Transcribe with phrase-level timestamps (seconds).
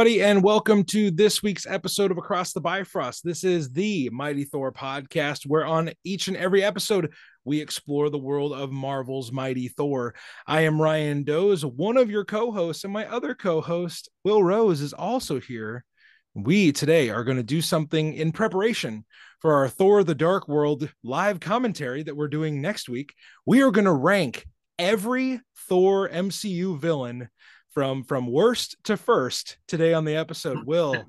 [0.00, 3.22] Everybody, and welcome to this week's episode of Across the Bifrost.
[3.22, 7.12] This is the Mighty Thor podcast, where on each and every episode,
[7.44, 10.14] we explore the world of Marvel's Mighty Thor.
[10.46, 14.42] I am Ryan Doze, one of your co hosts, and my other co host, Will
[14.42, 15.84] Rose, is also here.
[16.34, 19.04] We today are going to do something in preparation
[19.40, 23.12] for our Thor the Dark World live commentary that we're doing next week.
[23.44, 24.46] We are going to rank
[24.78, 27.28] every Thor MCU villain
[27.70, 30.66] from from worst to first today on the episode.
[30.66, 31.04] Will,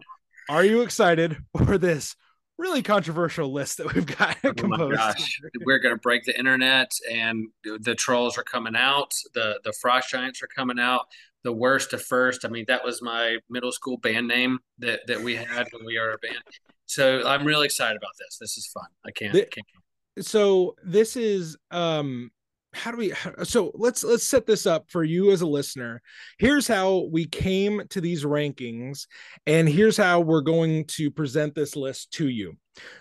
[0.50, 2.16] are you excited for this
[2.58, 4.98] really controversial list that we've got oh composed?
[4.98, 9.14] gosh, we're going to break the internet, and the trolls are coming out.
[9.34, 11.08] the The frost giants are coming out.
[11.44, 12.46] The worst to first.
[12.46, 16.00] I mean, that was my middle school band name that that we had when we
[16.00, 16.44] were a band.
[16.86, 18.38] So I'm really excited about this.
[18.40, 18.86] This is fun.
[19.06, 19.34] I can't.
[19.34, 20.26] The, can't.
[20.26, 22.32] So this is um
[22.74, 26.02] how do we so let's let's set this up for you as a listener.
[26.40, 29.08] Here's how we came to these rankings
[29.46, 32.56] and here's how we're going to present this list to you.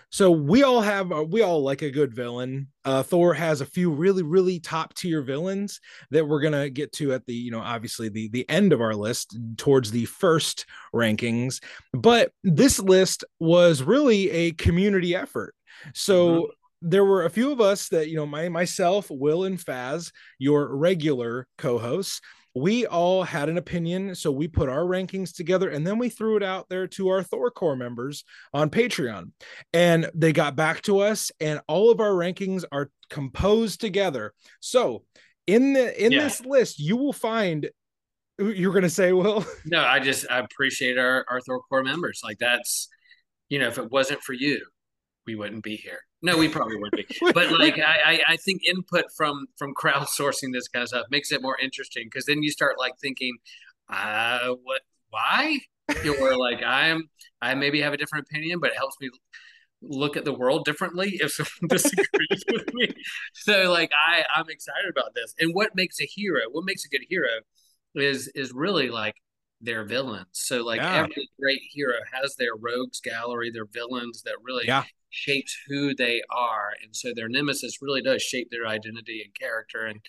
[0.09, 2.67] So we all have we all like a good villain.
[2.83, 7.13] Uh thor has a few really really top tier villains that we're gonna get to
[7.13, 11.63] at the you know obviously the the end of our list towards the first rankings.
[11.93, 15.55] But this list was really a community effort.
[15.93, 19.59] So mm-hmm there were a few of us that you know my myself will and
[19.59, 22.21] faz your regular co-hosts
[22.53, 24.15] we all had an opinion.
[24.15, 27.23] So we put our rankings together and then we threw it out there to our
[27.23, 29.31] thor core members on patreon.
[29.73, 34.33] And they got back to us and all of our rankings are composed together.
[34.59, 35.03] So
[35.47, 36.23] in the in yeah.
[36.23, 37.69] this list you will find
[38.37, 42.21] you're going to say well no i just i appreciate our our thor core members.
[42.23, 42.89] Like that's
[43.49, 44.65] you know if it wasn't for you
[45.25, 49.05] we wouldn't be here no, we probably would be, but like I, I think input
[49.15, 52.77] from from crowdsourcing this kind of stuff makes it more interesting because then you start
[52.77, 53.37] like thinking,
[53.89, 55.59] uh, what, why?
[56.21, 57.09] Or like I'm,
[57.41, 59.09] I maybe have a different opinion, but it helps me
[59.81, 62.89] look at the world differently if someone disagrees with me.
[63.33, 65.33] So like I, I'm excited about this.
[65.39, 66.41] And what makes a hero?
[66.51, 67.29] What makes a good hero
[67.95, 69.15] is is really like
[69.61, 70.27] their villains.
[70.31, 70.95] So like yeah.
[70.95, 74.83] every great hero has their rogues gallery, their villains that really yeah.
[75.09, 76.71] shapes who they are.
[76.83, 79.99] And so their nemesis really does shape their identity and character and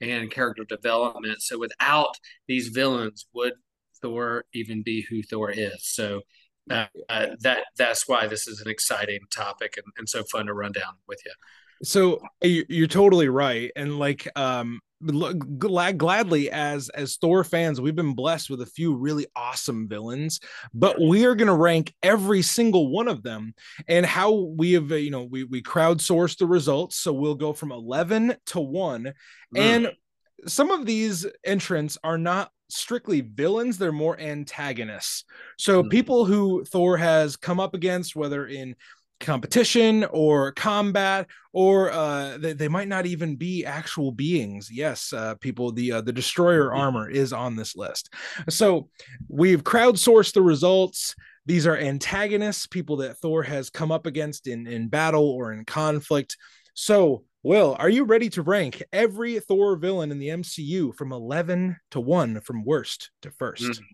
[0.00, 1.42] and character development.
[1.42, 2.14] So without
[2.46, 3.54] these villains would
[4.00, 5.86] thor even be who thor is?
[5.86, 6.22] So
[6.70, 10.54] uh, uh, that that's why this is an exciting topic and, and so fun to
[10.54, 11.32] run down with you
[11.82, 13.70] so you're totally right.
[13.76, 18.94] And like um glad, gladly as as Thor fans, we've been blessed with a few
[18.94, 20.40] really awesome villains,
[20.74, 23.54] but we are going to rank every single one of them
[23.88, 27.72] and how we have, you know, we we crowdsource the results, so we'll go from
[27.72, 29.12] 11 to 1 mm.
[29.54, 29.90] and
[30.46, 35.24] some of these entrants are not strictly villains they're more antagonists
[35.58, 35.90] so mm.
[35.90, 38.76] people who thor has come up against whether in
[39.20, 44.70] competition or combat or uh they, they might not even be actual beings.
[44.70, 46.80] Yes uh people the uh, the destroyer mm-hmm.
[46.80, 48.12] armor is on this list.
[48.48, 48.88] So
[49.28, 51.14] we've crowdsourced the results.
[51.46, 55.64] These are antagonists people that thor has come up against in in battle or in
[55.64, 56.36] conflict.
[56.74, 61.76] So will are you ready to rank every thor villain in the mcu from 11
[61.90, 63.84] to 1 from worst to 1st mm-hmm.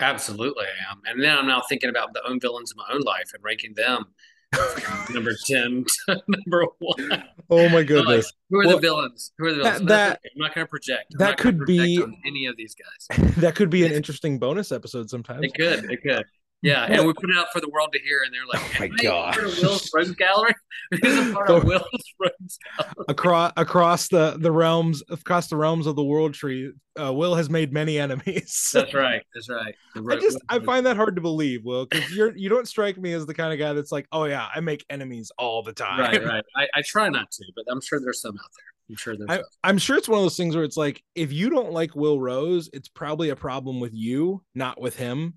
[0.00, 1.00] absolutely i am.
[1.06, 3.74] And then i'm now thinking about the own villains in my own life and ranking
[3.74, 4.06] them
[5.10, 5.84] number 10
[6.28, 7.24] number one.
[7.50, 8.26] Oh my goodness.
[8.26, 9.32] Like, who are well, the villains?
[9.38, 9.78] Who are the villains?
[9.80, 11.14] That, that I'm not going to project.
[11.14, 13.34] I'm that could project be any of these guys.
[13.36, 15.44] that could be an interesting bonus episode sometimes.
[15.44, 15.90] It could.
[15.90, 16.24] It could.
[16.60, 18.80] Yeah, and we put it out for the world to hear, and they're like, "Oh
[18.80, 20.54] my god, Will's Rogues Gallery
[20.92, 25.94] is part of Will's Rogues Gallery." Across across the the realms, across the realms of
[25.94, 28.70] the world tree, uh, Will has made many enemies.
[28.74, 29.22] that's right.
[29.34, 29.74] That's right.
[29.96, 33.12] I just I find that hard to believe, Will, because you're you don't strike me
[33.12, 36.00] as the kind of guy that's like, "Oh yeah, I make enemies all the time."
[36.00, 36.44] Right, right.
[36.56, 38.64] I, I try not to, but I'm sure there's some out there.
[38.90, 39.44] I'm sure there's.
[39.62, 41.94] I, am sure it's one of those things where it's like, if you don't like
[41.94, 45.34] Will Rose, it's probably a problem with you, not with him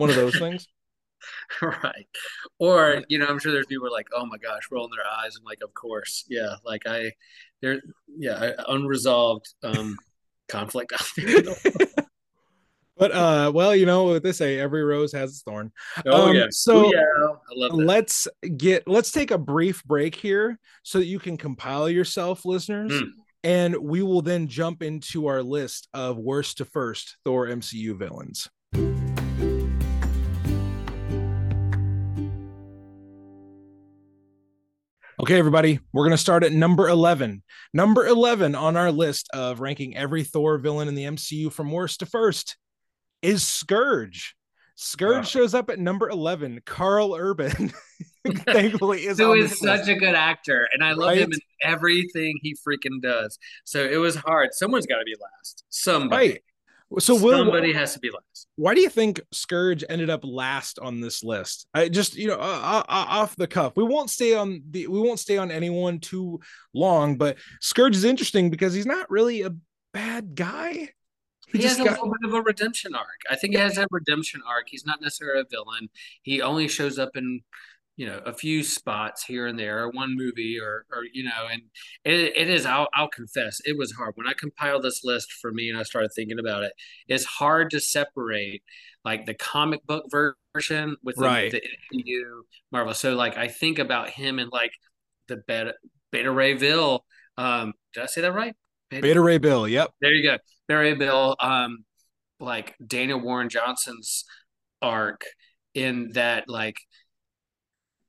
[0.00, 0.66] one of those things.
[1.62, 2.08] right.
[2.58, 5.36] Or, you know, I'm sure there's people like, oh my gosh, rolling their eyes.
[5.36, 6.24] I'm like, of course.
[6.28, 6.56] Yeah.
[6.64, 7.12] Like I,
[7.60, 9.98] there, yeah, unresolved um,
[10.48, 11.54] conflict out there.
[12.96, 15.72] but uh well you know what they say every rose has its thorn
[16.04, 17.84] oh um, yeah so Ooh, yeah i love that.
[17.84, 22.92] let's get let's take a brief break here so that you can compile yourself listeners
[22.92, 23.08] mm.
[23.42, 28.50] and we will then jump into our list of worst to first thor mcu villains
[35.20, 37.42] Okay, everybody, we're going to start at number 11.
[37.74, 42.00] Number 11 on our list of ranking every Thor villain in the MCU from worst
[42.00, 42.56] to first
[43.20, 44.34] is Scourge.
[44.76, 45.28] Scourge oh.
[45.28, 46.62] shows up at number 11.
[46.64, 47.70] Karl Urban,
[48.46, 49.90] thankfully, is who is such list.
[49.90, 50.66] a good actor.
[50.72, 51.18] And I love right?
[51.18, 53.38] him in everything he freaking does.
[53.64, 54.54] So it was hard.
[54.54, 55.64] Someone's got to be last.
[55.68, 56.28] Somebody.
[56.30, 56.40] Right.
[56.98, 58.48] So Will, somebody has to be last.
[58.56, 61.68] Why do you think Scourge ended up last on this list?
[61.72, 63.74] I just you know uh, uh, uh, off the cuff.
[63.76, 66.40] We won't stay on the we won't stay on anyone too
[66.74, 69.54] long, but Scourge is interesting because he's not really a
[69.92, 70.90] bad guy.
[71.52, 71.86] He, he has got...
[71.86, 73.06] a little bit of a redemption arc.
[73.30, 74.66] I think he has a redemption arc.
[74.68, 75.88] He's not necessarily a villain.
[76.22, 77.40] He only shows up in
[78.00, 81.46] you know a few spots here and there or one movie or or you know
[81.52, 81.60] and
[82.02, 84.14] it, it is I'll, I'll confess it was hard.
[84.14, 86.72] When i compiled this list for me and i started thinking about it
[87.08, 88.62] it's hard to separate
[89.04, 91.52] like the comic book version with right.
[91.52, 92.22] the, the MCU
[92.72, 92.94] marvel.
[92.94, 94.72] So like i think about him and like
[95.28, 95.74] the beta,
[96.10, 97.04] beta ray bill
[97.36, 98.56] um did i say that right?
[98.88, 99.90] Beta, beta ray bill yep.
[100.00, 100.38] There you go.
[100.68, 101.84] Beta ray bill um
[102.38, 104.24] like daniel warren johnson's
[104.80, 105.20] arc
[105.74, 106.78] in that like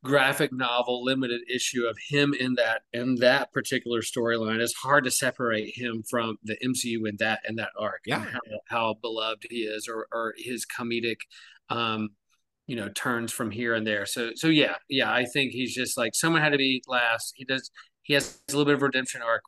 [0.03, 5.11] graphic novel limited issue of him in that in that particular storyline it's hard to
[5.11, 8.25] separate him from the mcu in that in that arc yeah.
[8.25, 11.17] how, how, beloved he is or or his comedic
[11.69, 12.09] um
[12.71, 14.05] you know turns from here and there.
[14.05, 17.33] So so yeah yeah i think he's just like someone had to be last.
[17.35, 17.69] He does
[18.01, 19.43] he has a little bit of redemption arc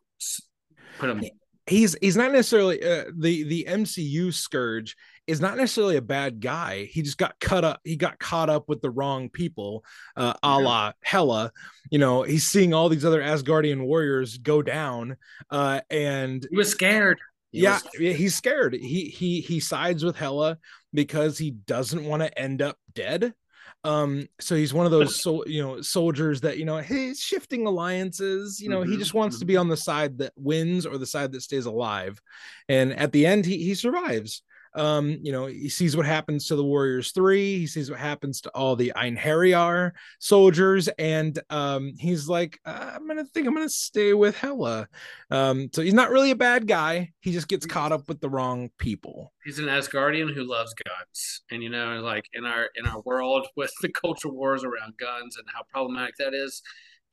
[0.99, 1.23] put him
[1.65, 4.95] he's he's not necessarily uh, the the mcu scourge
[5.27, 6.85] is not necessarily a bad guy.
[6.85, 7.79] He just got cut up.
[7.83, 9.83] He got caught up with the wrong people,
[10.15, 11.51] uh, a la Hela.
[11.89, 15.17] You know, he's seeing all these other Asgardian warriors go down,
[15.49, 17.19] uh, and he was scared.
[17.51, 18.15] He yeah, was scared.
[18.15, 18.73] he's scared.
[18.73, 20.57] He he he sides with Hela
[20.93, 23.33] because he doesn't want to end up dead.
[23.85, 27.65] Um, so he's one of those so you know soldiers that you know he's shifting
[27.65, 28.61] alliances.
[28.61, 28.91] You know, mm-hmm.
[28.91, 29.61] he just wants to be mm-hmm.
[29.61, 32.21] on the side that wins or the side that stays alive.
[32.69, 34.41] And at the end, he he survives.
[34.75, 37.59] Um, you know, he sees what happens to the Warriors Three.
[37.59, 43.07] He sees what happens to all the Einherjar soldiers, and um, he's like, uh, I'm
[43.07, 44.87] gonna think I'm gonna stay with Hela.
[45.29, 47.11] Um, so he's not really a bad guy.
[47.19, 49.33] He just gets caught up with the wrong people.
[49.43, 53.47] He's an Asgardian who loves guns, and you know, like in our in our world
[53.55, 56.61] with the culture wars around guns and how problematic that is,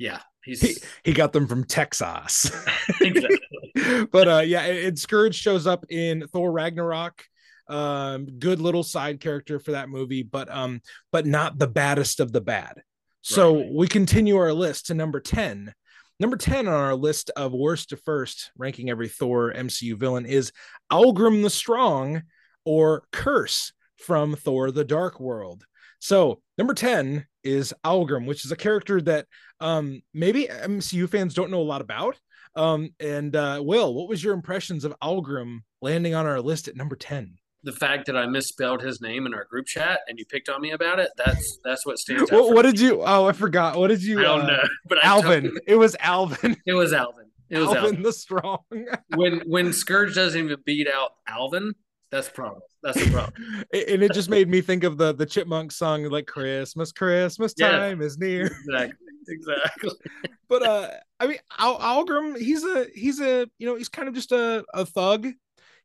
[0.01, 2.51] yeah, he's he, he got them from Texas.
[3.01, 4.07] exactly.
[4.13, 7.25] but uh yeah, and Scourge shows up in Thor Ragnarok
[7.71, 10.81] um good little side character for that movie but um
[11.13, 12.83] but not the baddest of the bad.
[13.23, 13.73] So right.
[13.73, 15.73] we continue our list to number 10
[16.19, 20.53] number 10 on our list of worst to first ranking every thor mcu villain is
[20.93, 22.23] algrim the strong
[22.65, 25.65] or Kurse from thor the dark world.
[25.99, 29.27] So number 10 is algrim which is a character that
[29.61, 32.19] um maybe mcu fans don't know a lot about.
[32.55, 36.77] Um and uh will what was your impressions of algrim landing on our list at
[36.77, 40.25] number 10 the fact that I misspelled his name in our group chat and you
[40.25, 42.53] picked on me about it, that's that's what stands out.
[42.53, 43.03] What, did you?
[43.03, 43.77] Oh, I forgot.
[43.77, 44.21] What did you?
[44.21, 44.63] I don't uh, know.
[44.87, 45.59] But Alvin.
[45.67, 46.57] it was Alvin.
[46.67, 47.27] It was Alvin.
[47.51, 48.03] It was Alvin, Alvin.
[48.03, 48.59] the strong.
[49.17, 51.75] when when Scourge doesn't even beat out Alvin,
[52.11, 52.63] that's a problem.
[52.83, 53.35] That's a problem.
[53.73, 58.01] and it just made me think of the the Chipmunk song, like Christmas, Christmas time
[58.01, 58.47] yeah, is near.
[58.47, 59.07] Exactly.
[59.29, 59.91] Exactly.
[60.49, 64.15] but uh, I mean, Al- Algrim, he's a he's a you know he's kind of
[64.15, 65.27] just a a thug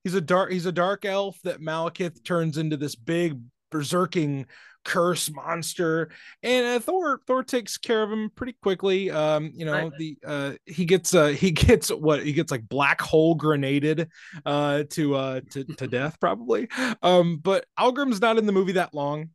[0.06, 4.46] he's a dark he's a dark elf that Malekith turns into this big berserking
[4.86, 6.12] curse monster.
[6.44, 9.10] And uh, thor thor takes care of him pretty quickly.
[9.10, 9.92] Um you know right.
[9.98, 14.10] the uh he gets uh he gets what he gets like black hole grenaded
[14.46, 16.70] uh to uh to, to death probably.
[17.02, 19.32] Um but algrim's not in the movie that long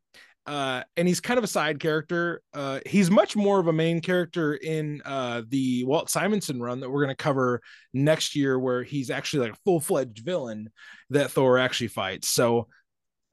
[0.51, 2.43] uh, and he's kind of a side character.
[2.53, 6.91] Uh, he's much more of a main character in uh, the Walt Simonson run that
[6.91, 7.63] we're going to cover
[7.95, 10.69] next year, where he's actually like a full fledged villain
[11.11, 12.31] that Thor actually fights.
[12.31, 12.67] So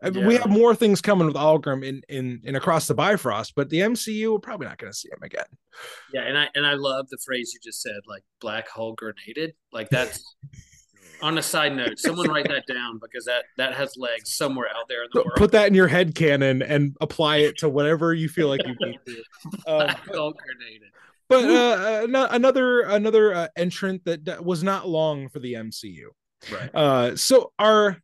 [0.04, 0.28] yeah.
[0.28, 3.80] we have more things coming with Algrim in in in Across the Bifrost, but the
[3.80, 5.48] MCU we're probably not going to see him again.
[6.14, 9.56] Yeah, and I and I love the phrase you just said, like black hole grenaded.
[9.72, 10.36] Like that's
[11.22, 14.88] on a side note, someone write that down because that that has legs somewhere out
[14.88, 15.34] there in the world.
[15.36, 18.76] Put that in your head canon and apply it to whatever you feel like you
[18.80, 19.24] need to.
[19.68, 19.94] Uh,
[21.30, 26.06] but uh, another another uh, entrant that was not long for the MCU.
[26.52, 26.70] Right.
[26.74, 27.98] Uh, so our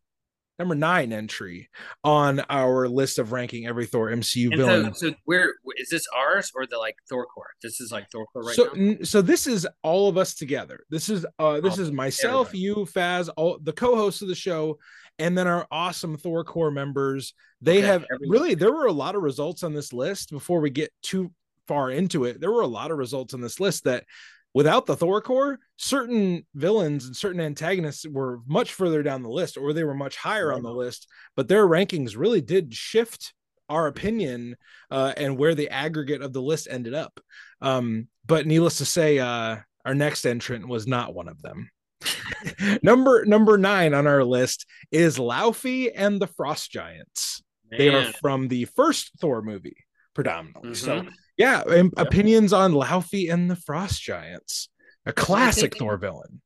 [0.59, 1.69] number nine entry
[2.03, 4.93] on our list of ranking every Thor MCU and villain.
[4.93, 7.49] So, so where is this ours or the like Thor core?
[7.61, 8.95] This is like Thor core right so, now.
[9.03, 10.81] So this is all of us together.
[10.89, 12.59] This is uh this is myself, everybody.
[12.59, 14.77] you, Faz, all the co-hosts of the show,
[15.19, 17.33] and then our awesome Thor core members.
[17.61, 18.29] They okay, have everybody.
[18.29, 21.31] really there were a lot of results on this list before we get too
[21.67, 22.39] far into it.
[22.39, 24.05] There were a lot of results on this list that
[24.53, 29.57] without the Thor core, certain villains and certain antagonists were much further down the list,
[29.57, 31.07] or they were much higher on the list.
[31.35, 33.33] But their rankings really did shift
[33.69, 34.55] our opinion
[34.91, 37.19] uh, and where the aggregate of the list ended up.
[37.61, 41.69] Um, but needless to say, uh, our next entrant was not one of them.
[42.83, 47.41] number number nine on our list is Laufey and the Frost Giants.
[47.71, 47.77] Man.
[47.77, 49.77] They are from the first Thor movie,
[50.13, 50.71] predominantly.
[50.71, 51.05] Mm-hmm.
[51.05, 51.87] So yeah, yep.
[51.97, 54.69] opinions on Laufey and the Frost Giants.
[55.05, 56.41] A classic Thor villain.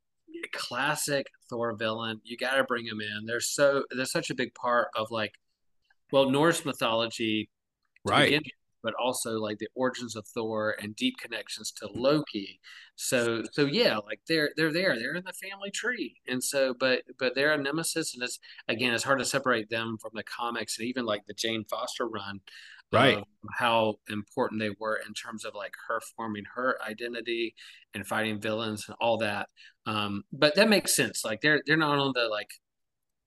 [0.53, 2.21] Classic Thor villain.
[2.23, 3.25] You got to bring him in.
[3.25, 5.33] They're so they're such a big part of like,
[6.11, 7.49] well, Norse mythology,
[8.05, 8.41] right?
[8.83, 12.61] but also like the origins of Thor and deep connections to Loki.
[12.95, 14.97] So so yeah, like they're they're there.
[14.97, 16.15] They're in the family tree.
[16.27, 19.97] And so but but they're a nemesis and it's again it's hard to separate them
[20.01, 22.39] from the comics and even like the Jane Foster run.
[22.89, 23.21] Right.
[23.59, 27.53] how important they were in terms of like her forming her identity
[27.93, 29.49] and fighting villains and all that.
[29.85, 31.25] Um, but that makes sense.
[31.25, 32.47] Like they're they're not on the like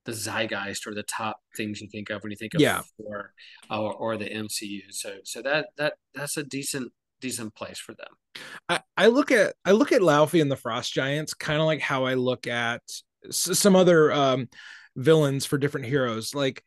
[0.04, 2.82] the zeitgeist or the top things you think of when you think of yeah.
[2.98, 3.32] or,
[3.70, 4.82] or or the MCU.
[4.90, 8.08] So so that that that's a decent decent place for them.
[8.68, 11.80] I, I look at I look at Laufey and the Frost Giants kind of like
[11.80, 12.82] how I look at
[13.26, 14.48] s- some other um,
[14.96, 16.34] villains for different heroes.
[16.34, 16.62] Like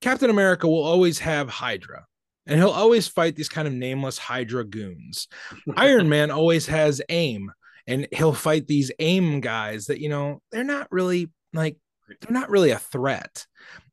[0.00, 2.06] Captain America will always have Hydra,
[2.46, 5.28] and he'll always fight these kind of nameless Hydra goons.
[5.76, 7.52] Iron Man always has AIM,
[7.86, 11.76] and he'll fight these AIM guys that you know they're not really like
[12.08, 13.46] they're not really a threat.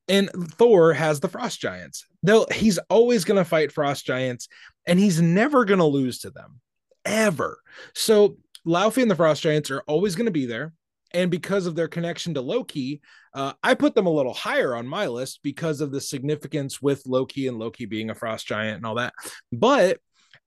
[0.08, 2.06] And Thor has the frost giants.
[2.22, 4.48] They'll he's always going to fight frost giants
[4.86, 6.62] and he's never going to lose to them
[7.06, 7.60] ever.
[7.94, 10.74] So Laufey and the frost giants are always going to be there
[11.16, 13.02] and because of their connection to Loki,
[13.34, 17.06] uh, I put them a little higher on my list because of the significance with
[17.06, 19.14] Loki and Loki being a frost giant and all that.
[19.52, 20.00] But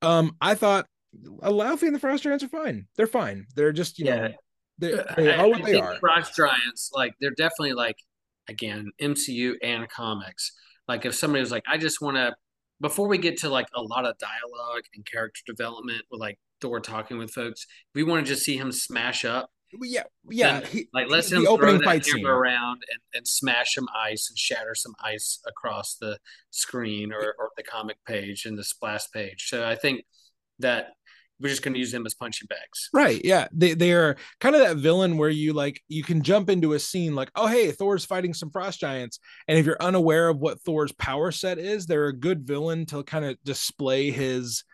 [0.02, 2.86] um, I thought Laufey and the frost giants are fine.
[2.96, 3.46] They're fine.
[3.54, 4.16] They're just you yeah.
[4.16, 4.34] know
[4.78, 5.96] they, they are what I they are.
[5.98, 7.96] Frost Giants, like they're definitely like
[8.48, 10.52] again MCU and comics.
[10.86, 12.34] Like if somebody was like, I just want to,
[12.80, 16.80] before we get to like a lot of dialogue and character development with like Thor
[16.80, 19.50] talking with folks, we want to just see him smash up.
[19.82, 20.64] Yeah, yeah.
[20.64, 22.26] He, like let's him throw that scene.
[22.26, 26.18] around and, and smash some ice and shatter some ice across the
[26.50, 29.48] screen or, or the comic page and the splash page.
[29.48, 30.04] So I think
[30.60, 30.92] that
[31.40, 32.88] we're just going to use them as punching bags.
[32.92, 33.20] Right.
[33.24, 33.46] Yeah.
[33.52, 36.78] They, they are kind of that villain where you like, you can jump into a
[36.78, 39.20] scene like, oh, hey, Thor's fighting some frost giants.
[39.46, 43.04] And if you're unaware of what Thor's power set is, they're a good villain to
[43.04, 44.64] kind of display his,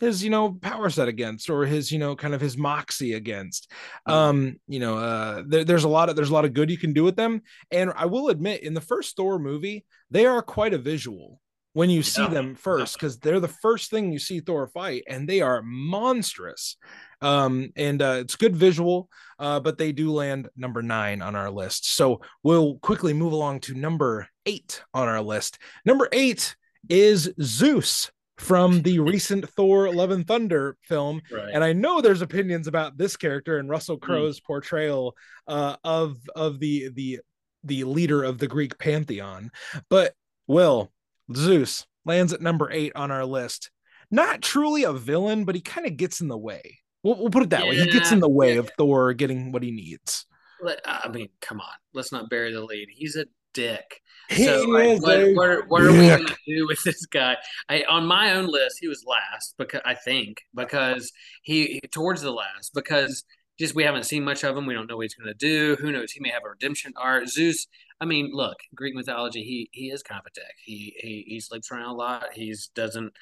[0.00, 3.70] his, you know, power set against or his, you know, kind of his moxie against.
[4.08, 4.12] Mm-hmm.
[4.12, 6.78] Um, you know, uh, there, there's a lot of, there's a lot of good you
[6.78, 7.42] can do with them.
[7.70, 11.38] And I will admit in the first Thor movie, they are quite a visual
[11.74, 15.28] when you see them first because they're the first thing you see Thor fight and
[15.28, 16.76] they are monstrous.
[17.20, 21.50] Um, and uh, it's good visual, uh, but they do land number nine on our
[21.50, 21.94] list.
[21.94, 25.58] So we'll quickly move along to number eight on our list.
[25.84, 26.56] Number eight
[26.88, 31.22] is Zeus from the recent Thor Love and Thunder film.
[31.30, 31.50] Right.
[31.52, 34.04] And I know there's opinions about this character and Russell hmm.
[34.04, 34.44] Crowe's mm.
[34.44, 37.20] portrayal uh, of of the the
[37.64, 39.50] the leader of the Greek pantheon.
[39.88, 40.14] But
[40.48, 40.92] Will,
[41.34, 43.70] Zeus lands at number eight on our list.
[44.10, 46.78] Not truly a villain, but he kind of gets in the way.
[47.02, 47.76] We'll, we'll put it that yeah, way.
[47.80, 50.26] He gets in the way of Thor getting what he needs.
[50.64, 51.74] Uh, I mean, come on.
[51.94, 52.88] Let's not bury the lead.
[52.90, 54.00] He's a dick.
[54.28, 57.36] He so, like, what, what, what, are we going to do with this guy?
[57.68, 61.10] I, on my own list, he was last because I think because
[61.42, 63.24] he towards the last because
[63.58, 64.66] just we haven't seen much of him.
[64.66, 65.76] We don't know what he's going to do.
[65.80, 66.12] Who knows?
[66.12, 67.28] He may have a redemption arc.
[67.28, 67.66] Zeus.
[68.02, 69.44] I mean, look, Greek mythology.
[69.44, 70.54] He he is kind of a dick.
[70.64, 72.24] He he he sleeps around a lot.
[72.34, 73.12] He's doesn't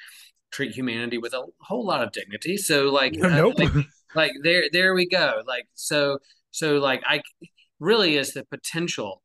[0.50, 2.56] treat humanity with a whole lot of dignity.
[2.56, 3.58] So like, nope.
[3.58, 3.72] like,
[4.14, 5.42] like there there we go.
[5.46, 6.18] Like so
[6.50, 7.20] so like I
[7.78, 9.22] really is the potential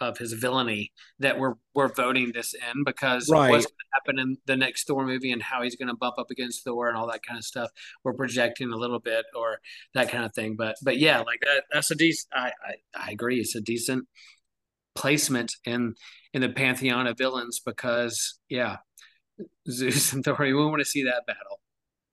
[0.00, 3.48] of his villainy that we're we're voting this in because right.
[3.48, 6.16] what's going to happen in the next Thor movie and how he's going to bump
[6.18, 7.70] up against Thor and all that kind of stuff.
[8.02, 9.60] We're projecting a little bit or
[9.94, 10.56] that kind of thing.
[10.56, 12.28] But but yeah, like that, that's a decent.
[12.34, 12.74] I, I
[13.08, 13.38] I agree.
[13.38, 14.08] It's a decent
[14.96, 15.94] placement in
[16.32, 18.78] in the pantheon of villains because yeah,
[19.70, 20.36] Zeus and Thor.
[20.38, 21.60] We want to see that battle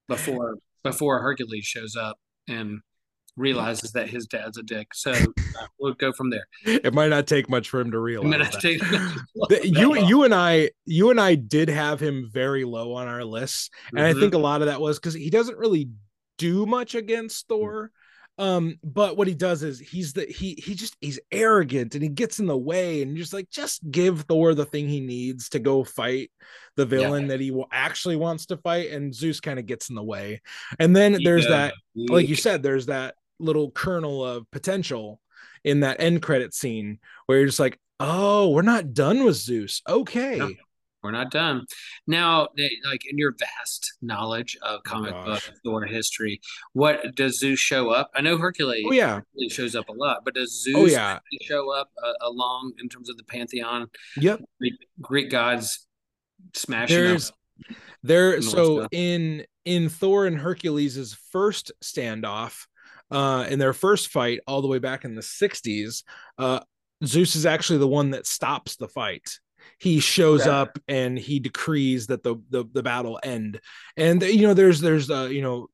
[0.07, 2.81] before before Hercules shows up and
[3.35, 4.87] realizes that his dad's a dick.
[4.93, 6.45] So uh, we'll go from there.
[6.65, 8.29] It might not take much for him to realize.
[9.49, 9.63] that.
[9.63, 13.71] you you and I you and I did have him very low on our list,
[13.89, 14.17] and mm-hmm.
[14.17, 15.89] I think a lot of that was because he doesn't really
[16.37, 17.91] do much against Thor.
[18.39, 22.09] Um, but what he does is he's the he he just he's arrogant and he
[22.09, 25.59] gets in the way and just like just give Thor the thing he needs to
[25.59, 26.31] go fight
[26.75, 27.27] the villain yeah.
[27.29, 30.41] that he actually wants to fight, and Zeus kind of gets in the way.
[30.79, 35.19] And then there's that, like you said, there's that little kernel of potential
[35.63, 39.81] in that end credit scene where you're just like, oh, we're not done with Zeus.
[39.87, 40.37] Okay.
[40.37, 40.51] No
[41.03, 41.65] we're not done.
[42.07, 42.48] Now,
[42.86, 46.39] like in your vast knowledge of oh comic oh, book Thor history,
[46.74, 48.10] what does Zeus show up?
[48.15, 48.86] I know Hercules.
[48.88, 51.19] Oh yeah, Hercules shows up a lot, but does Zeus oh, yeah.
[51.41, 53.89] show up uh, along in terms of the pantheon?
[54.17, 55.86] Yep, Greek, Greek gods
[56.53, 57.36] smashing There's, up.
[58.01, 58.89] There, so stuff.
[58.91, 62.65] in in Thor and Hercules's first standoff,
[63.12, 66.03] uh, in their first fight, all the way back in the '60s,
[66.38, 66.62] uh,
[67.05, 69.39] Zeus is actually the one that stops the fight
[69.79, 73.60] he shows up and he decrees that the, the the battle end
[73.98, 75.67] and you know there's there's uh you know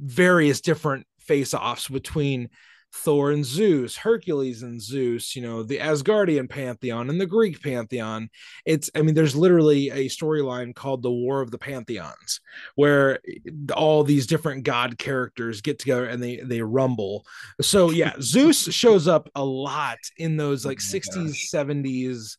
[0.00, 2.48] various different face-offs between
[2.92, 8.30] Thor and Zeus, Hercules and Zeus, you know, the Asgardian pantheon and the Greek pantheon.
[8.64, 12.40] It's, I mean, there's literally a storyline called the War of the Pantheons,
[12.74, 13.20] where
[13.74, 17.26] all these different god characters get together and they they rumble.
[17.60, 21.50] So yeah, Zeus shows up a lot in those like oh 60s, gosh.
[21.50, 22.36] 70s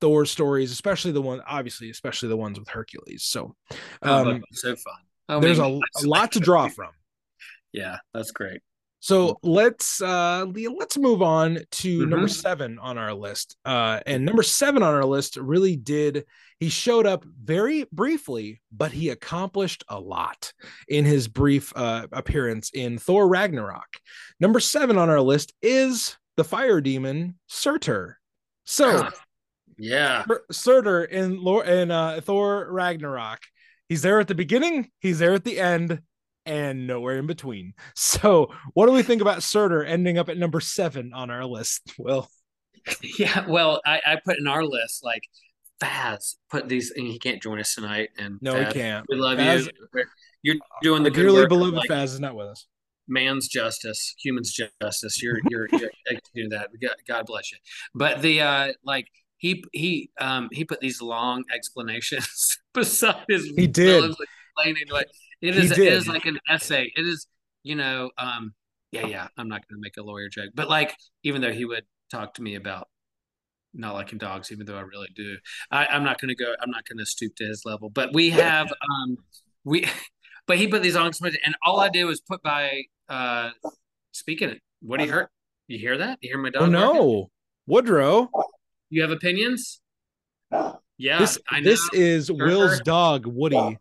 [0.00, 3.24] Thor stories, especially the one, obviously, especially the ones with Hercules.
[3.24, 3.54] So,
[4.02, 4.94] oh, um, oh, so fun.
[5.28, 5.64] Oh, there's a,
[5.96, 6.90] a lot to draw from.
[7.72, 8.60] Yeah, that's great.
[9.02, 12.10] So let's uh let's move on to mm-hmm.
[12.10, 13.56] number seven on our list.
[13.64, 16.26] Uh, and number seven on our list really did
[16.60, 20.52] he showed up very briefly, but he accomplished a lot
[20.88, 23.88] in his brief uh, appearance in Thor Ragnarok.
[24.38, 28.18] Number seven on our list is the fire demon Surtur.
[28.64, 29.08] So
[29.80, 30.24] yeah.
[30.50, 33.40] Surtur in Lord in uh, Thor Ragnarok.
[33.88, 36.00] He's there at the beginning, he's there at the end,
[36.46, 37.74] and nowhere in between.
[37.94, 41.94] So, what do we think about Surtur ending up at number seven on our list?
[41.98, 42.30] Well,
[43.18, 45.22] yeah, well, I, I put in our list like
[45.82, 48.10] Faz put these, and he can't join us tonight.
[48.18, 49.06] And no, Faz, he can't.
[49.08, 50.02] We love Faz, you.
[50.42, 52.66] You're doing the dearly beloved like, Faz is not with us.
[53.06, 55.22] Man's justice, human's justice.
[55.22, 56.70] You're you're, you're executing that.
[57.06, 57.58] God bless you.
[57.94, 59.06] But the uh like
[59.40, 64.14] he he um he put these long explanations beside his he did.
[64.56, 65.08] explaining like
[65.40, 66.92] it is it is like an essay.
[66.94, 67.26] It is
[67.62, 68.54] you know um
[68.92, 71.64] yeah yeah i'm not going to make a lawyer joke but like even though he
[71.64, 72.88] would talk to me about
[73.72, 75.36] not liking dogs even though i really do
[75.70, 77.88] I, i'm not going to go i'm not going to stoop to his level.
[77.88, 79.16] But we have um
[79.64, 79.86] we
[80.46, 81.12] but he put these on
[81.44, 83.50] and all i did was put by uh
[84.12, 84.60] speaking it.
[84.80, 85.30] What do you hear?
[85.68, 86.18] You hear that?
[86.20, 87.30] You hear my dog oh no.
[87.66, 88.28] Woodrow
[88.90, 89.80] you have opinions?
[90.98, 92.36] Yeah, this, this is sure.
[92.36, 93.78] Will's dog, Woody.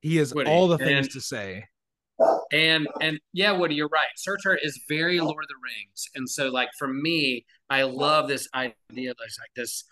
[0.00, 0.50] He has Woody.
[0.50, 1.64] all the things and, to say.
[2.52, 4.08] And and yeah, Woody, you're right.
[4.16, 8.48] Surtur is very Lord of the Rings, and so like for me, I love this
[8.54, 9.84] idea of like this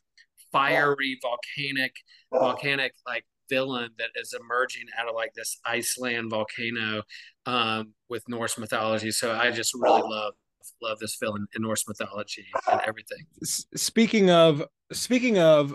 [0.53, 1.93] fiery volcanic
[2.33, 7.03] volcanic like villain that is emerging out of like this Iceland volcano
[7.47, 9.11] um, with Norse mythology.
[9.11, 10.35] So I just really love
[10.83, 13.27] love this film in Norse mythology and everything.
[13.43, 15.75] Speaking of speaking of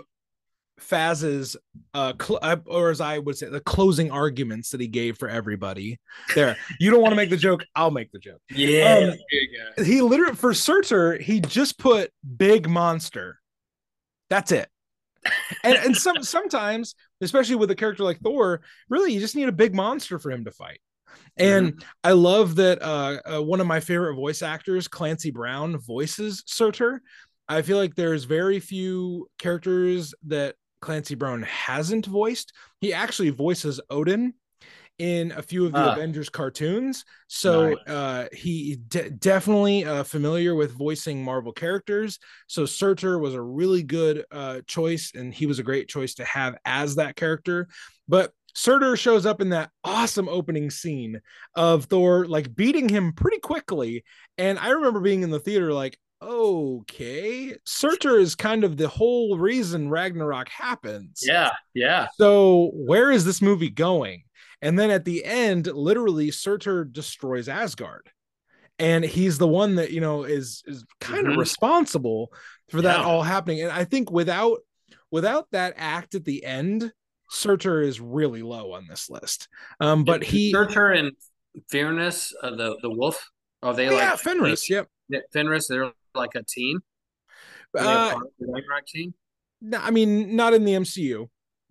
[0.78, 1.56] Faz's
[1.94, 5.98] uh, cl- or as I would say, the closing arguments that he gave for everybody.
[6.34, 8.40] There, you don't want to make the joke, I'll make the joke.
[8.50, 13.38] Yeah, um, he literally for Surtur, he just put big monster.
[14.28, 14.68] That's it.
[15.64, 19.52] and and some sometimes, especially with a character like Thor, really you just need a
[19.52, 20.80] big monster for him to fight.
[21.36, 21.88] And mm-hmm.
[22.04, 27.02] I love that uh, uh, one of my favorite voice actors, Clancy Brown, voices Surtur.
[27.48, 32.52] I feel like there's very few characters that Clancy Brown hasn't voiced.
[32.80, 34.34] He actually voices Odin
[34.98, 37.04] in a few of the uh, Avengers cartoons.
[37.28, 37.78] So nice.
[37.86, 42.18] uh, he de- definitely uh, familiar with voicing Marvel characters.
[42.46, 46.24] So Surtur was a really good uh, choice, and he was a great choice to
[46.24, 47.68] have as that character.
[48.08, 51.20] But Surtur shows up in that awesome opening scene
[51.54, 54.02] of Thor like beating him pretty quickly.
[54.38, 59.36] And I remember being in the theater like, okay, Surtur is kind of the whole
[59.36, 61.22] reason Ragnarok happens.
[61.22, 62.08] Yeah, yeah.
[62.16, 64.22] So where is this movie going?
[64.62, 68.08] And then at the end, literally, Surtur destroys Asgard.
[68.78, 71.32] And he's the one that, you know, is is kind mm-hmm.
[71.32, 72.32] of responsible
[72.70, 73.04] for that yeah.
[73.04, 73.60] all happening.
[73.60, 74.60] And I think without
[75.10, 76.90] without that act at the end,
[77.30, 79.48] Surtur is really low on this list.
[79.80, 81.12] Um, but he Surtur and
[81.70, 83.30] Fenris, uh, the the wolf,
[83.62, 84.68] are they oh, like yeah, Fenris?
[84.68, 84.88] Yep,
[85.32, 85.68] Fenris.
[85.68, 86.80] They're like a team.
[87.76, 89.14] Uh, Ragnarok team.
[89.60, 91.28] No, I mean not in the MCU.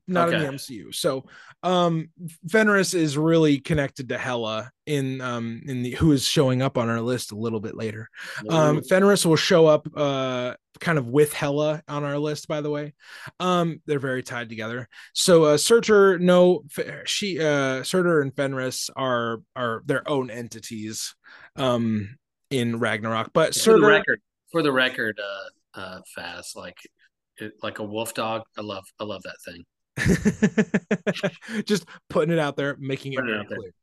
[0.08, 0.38] Not okay.
[0.38, 0.94] in the MCU.
[0.94, 1.26] So
[1.64, 2.10] um
[2.50, 6.90] Fenris is really connected to Hela in um in the who is showing up on
[6.90, 8.10] our list a little bit later.
[8.50, 12.70] Um Fenris will show up uh kind of with Hela on our list by the
[12.70, 12.94] way.
[13.40, 14.88] Um they're very tied together.
[15.14, 16.64] So uh Surtur no
[17.06, 21.16] she uh Surtur and Fenris are are their own entities
[21.56, 22.18] um
[22.52, 23.32] in Ragnarok.
[23.34, 26.78] But for Surtur, the record for the record uh uh Faz like
[27.38, 28.44] it, like a wolf dog.
[28.58, 29.66] I love I love that thing.
[31.66, 33.74] Just putting it out there, making it very clear.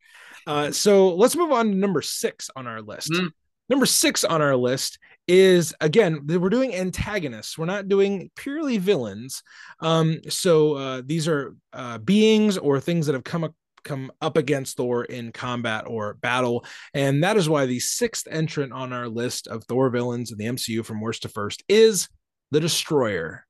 [0.47, 3.13] Uh, so let's move on to number six on our list.
[3.13, 3.31] Mm.
[3.69, 4.99] Number six on our list
[5.29, 7.57] is again we're doing antagonists.
[7.57, 9.43] We're not doing purely villains.
[9.81, 14.37] Um, so uh, these are uh, beings or things that have come up come up
[14.37, 16.65] against Thor in combat or battle.
[16.95, 20.45] And that is why the sixth entrant on our list of Thor villains in the
[20.47, 22.09] MCU from worst to first is
[22.51, 23.45] the Destroyer.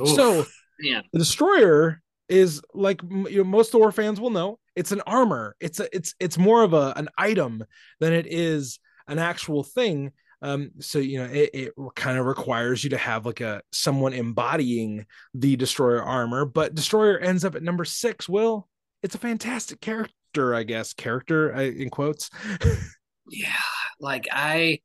[0.00, 0.46] Oof, so
[0.80, 1.02] man.
[1.12, 4.58] the Destroyer is like you know, most Thor fans will know.
[4.76, 5.56] It's an armor.
[5.60, 7.64] It's a it's it's more of a an item
[8.00, 10.12] than it is an actual thing.
[10.40, 14.12] Um, so you know it, it kind of requires you to have like a someone
[14.12, 18.68] embodying the destroyer armor but destroyer ends up at number six will
[19.02, 22.30] it's a fantastic character i guess character in quotes
[23.28, 23.50] yeah
[23.98, 24.78] like i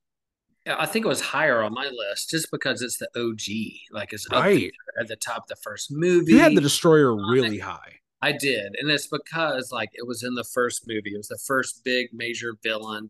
[0.65, 3.91] I think it was higher on my list just because it's the OG.
[3.91, 6.33] Like it's right at the top of the first movie.
[6.33, 7.99] You had the Destroyer really high.
[8.21, 11.13] I did, and it's because like it was in the first movie.
[11.13, 13.09] It was the first big major villain.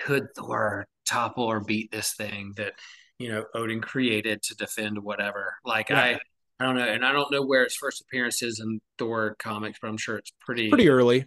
[0.00, 2.72] Could Thor topple or beat this thing that
[3.18, 5.56] you know Odin created to defend whatever?
[5.66, 6.00] Like yeah.
[6.00, 6.18] I,
[6.58, 9.78] I don't know, and I don't know where its first appearance is in Thor comics,
[9.80, 11.26] but I'm sure it's pretty pretty early.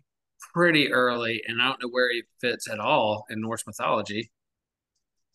[0.53, 4.31] Pretty early, and I don't know where he fits at all in Norse mythology.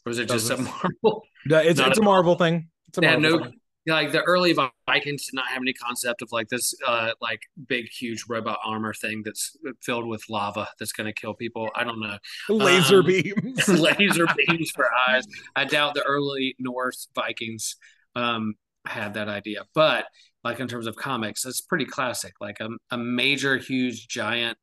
[0.06, 1.24] Or was it just a Marvel?
[1.46, 2.68] Yeah, it's, it's a Marvel thing.
[2.88, 3.60] It's a Marvel no, thing.
[3.86, 7.86] like the early Vikings did not have any concept of like this, uh, like big,
[7.90, 11.68] huge robot armor thing that's filled with lava that's going to kill people.
[11.74, 12.16] I don't know.
[12.48, 15.26] Laser um, beams, laser beams for eyes.
[15.54, 17.76] I doubt the early Norse Vikings
[18.16, 18.54] um,
[18.86, 20.06] had that idea, but
[20.44, 22.32] like in terms of comics, it's pretty classic.
[22.40, 24.56] Like a, a major, huge, giant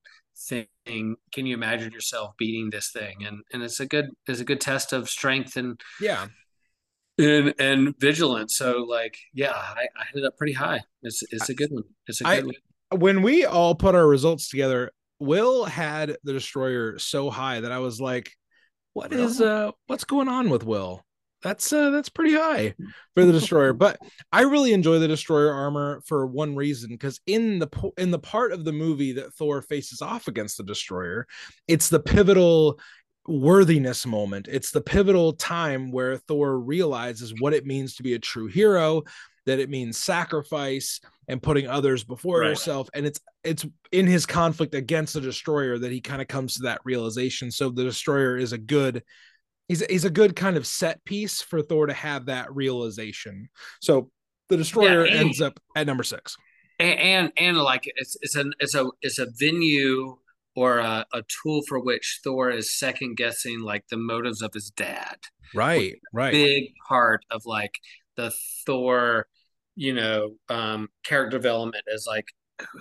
[0.47, 3.23] thing can you imagine yourself beating this thing?
[3.25, 6.27] And and it's a good it's a good test of strength and yeah.
[7.17, 8.55] and and vigilance.
[8.57, 10.81] So like yeah i, I ended up pretty high.
[11.03, 11.83] It's it's a good one.
[12.07, 12.99] It's a good I, one.
[12.99, 17.77] When we all put our results together will had the destroyer so high that i
[17.77, 18.31] was like
[18.93, 21.05] what is uh what's going on with will
[21.41, 22.73] that's uh that's pretty high
[23.15, 23.99] for the destroyer but
[24.31, 28.51] i really enjoy the destroyer armor for one reason because in the in the part
[28.51, 31.27] of the movie that thor faces off against the destroyer
[31.67, 32.79] it's the pivotal
[33.27, 38.19] worthiness moment it's the pivotal time where thor realizes what it means to be a
[38.19, 39.03] true hero
[39.45, 42.49] that it means sacrifice and putting others before right.
[42.49, 46.55] yourself and it's it's in his conflict against the destroyer that he kind of comes
[46.55, 49.03] to that realization so the destroyer is a good
[49.71, 53.49] he's he's a good kind of set piece for Thor to have that realization.
[53.81, 54.11] So
[54.49, 56.35] the destroyer yeah, and, ends up at number six.
[56.77, 60.17] And, and and, like it's it's an it's a it's a venue
[60.57, 64.71] or a, a tool for which Thor is second guessing like the motives of his
[64.71, 65.15] dad.
[65.55, 66.33] Right, right.
[66.33, 67.75] Big part of like
[68.17, 68.33] the
[68.65, 69.27] Thor,
[69.77, 72.25] you know, um, character development is like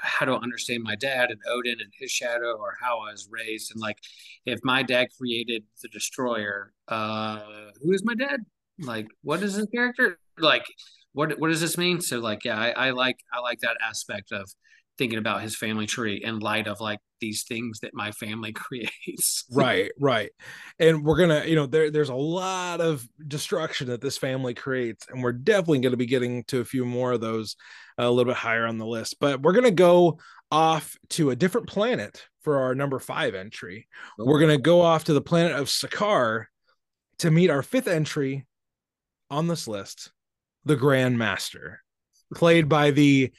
[0.02, 3.72] how to understand my dad and Odin and his shadow or how I was raised.
[3.72, 3.98] And like,
[4.46, 7.40] if my dad created the destroyer, uh,
[7.82, 8.40] who is my dad?
[8.78, 10.18] Like, what is his character?
[10.38, 10.64] Like,
[11.12, 12.00] what, what does this mean?
[12.00, 14.50] So like, yeah, I, I like, I like that aspect of
[15.00, 19.46] thinking about his family tree in light of like these things that my family creates.
[19.50, 20.30] right, right.
[20.78, 25.06] And we're gonna, you know, there there's a lot of destruction that this family creates,
[25.08, 27.56] and we're definitely gonna be getting to a few more of those
[27.98, 29.16] uh, a little bit higher on the list.
[29.20, 30.18] But we're gonna go
[30.52, 33.88] off to a different planet for our number five entry.
[34.18, 34.28] Okay.
[34.28, 36.44] We're gonna go off to the planet of Sakaar
[37.20, 38.44] to meet our fifth entry
[39.30, 40.12] on this list,
[40.66, 41.82] the Grand Master,
[42.34, 43.32] played by the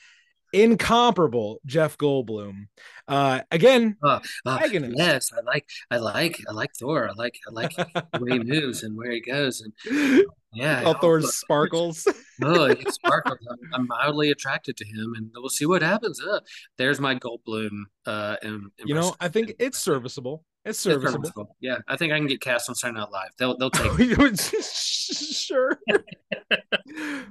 [0.53, 2.67] incomparable Jeff Goldblum.
[3.07, 7.09] Uh, again, uh, uh, yes, I like, I like, I like Thor.
[7.09, 10.93] I like, I like the way he moves and where he goes, and yeah, all
[10.93, 12.07] Thor's sparkles.
[12.43, 13.39] oh, he sparkles.
[13.49, 16.21] I'm, I'm, mildly attracted to him, and we'll see what happens.
[16.21, 16.39] Uh,
[16.77, 17.83] there's my Goldblum.
[18.05, 20.45] Uh, in, you know, I think it's serviceable.
[20.63, 21.21] It's serviceable.
[21.21, 21.55] It's serviceable.
[21.59, 23.29] Yeah, I think I can get cast on Saturday Night Live.
[23.37, 24.39] They'll they'll take.
[24.61, 25.79] sure.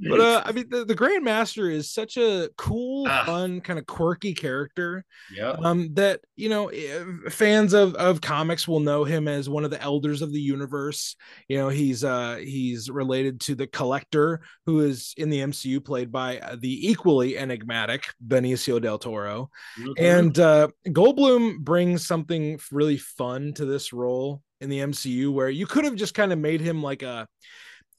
[0.09, 3.25] But uh, I mean, the, the Grandmaster is such a cool, Ah.
[3.27, 5.05] fun, kind of quirky character.
[5.35, 5.59] Yep.
[5.63, 9.71] Um, that you know, eh, fans of of comics will know him as one of
[9.71, 11.17] the elders of the universe.
[11.49, 16.11] You know, he's uh he's related to the Collector, who is in the MCU played
[16.13, 19.51] by uh, the equally enigmatic Benicio del Toro.
[19.79, 19.95] Mhm.
[19.99, 25.67] And uh, Goldblum brings something really fun to this role in the MCU where you
[25.67, 27.27] could have just kind of made him like a,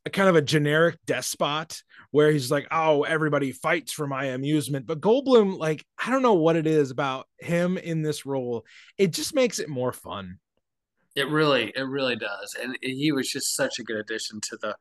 [0.05, 4.85] a kind of a generic despot where he's like, oh, everybody fights for my amusement.
[4.85, 8.65] But Goldblum, like, I don't know what it is about him in this role.
[8.97, 10.39] It just makes it more fun.
[11.15, 12.55] It really, it really does.
[12.61, 14.75] And he was just such a good addition to the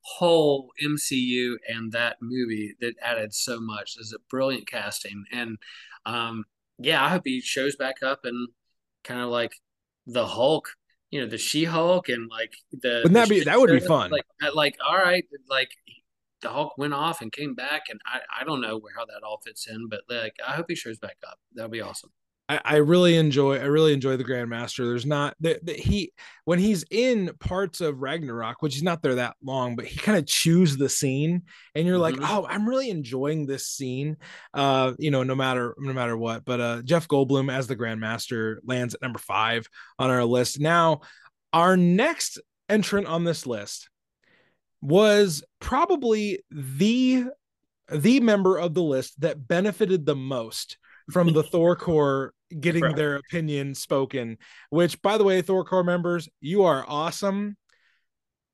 [0.00, 3.94] whole MCU and that movie that added so much.
[3.94, 5.24] There's a brilliant casting.
[5.32, 5.58] And
[6.06, 6.44] um,
[6.78, 8.48] yeah, I hope he shows back up and
[9.04, 9.52] kind of like
[10.06, 10.70] the Hulk,
[11.10, 13.80] you know, the She Hulk and like the Wouldn't that the be- that would be
[13.80, 14.10] fun.
[14.10, 15.70] Like, like, all right, like
[16.42, 19.22] the Hulk went off and came back, and I, I don't know where how that
[19.24, 21.38] all fits in, but like I hope he shows back up.
[21.54, 22.10] That'll be awesome.
[22.48, 24.78] I, I really enjoy I really enjoy the Grandmaster.
[24.88, 26.12] There's not that the, he
[26.44, 30.16] when he's in parts of Ragnarok, which he's not there that long, but he kind
[30.18, 31.42] of chews the scene,
[31.74, 32.26] and you're like, Mhm.
[32.28, 34.16] oh, I'm really enjoying this scene.
[34.54, 36.44] Uh, you know, no matter no matter what.
[36.44, 39.66] But uh, Jeff Goldblum as the Grandmaster lands at number five
[39.98, 40.58] on our list.
[40.60, 41.00] Now,
[41.52, 43.88] our next entrant on this list
[44.80, 47.26] was probably the
[47.90, 50.76] the member of the list that benefited the most
[51.10, 52.96] from the Thor core getting Right.
[52.96, 54.38] their opinion spoken.
[54.70, 57.56] Which, by the way, Thor core members, you are awesome.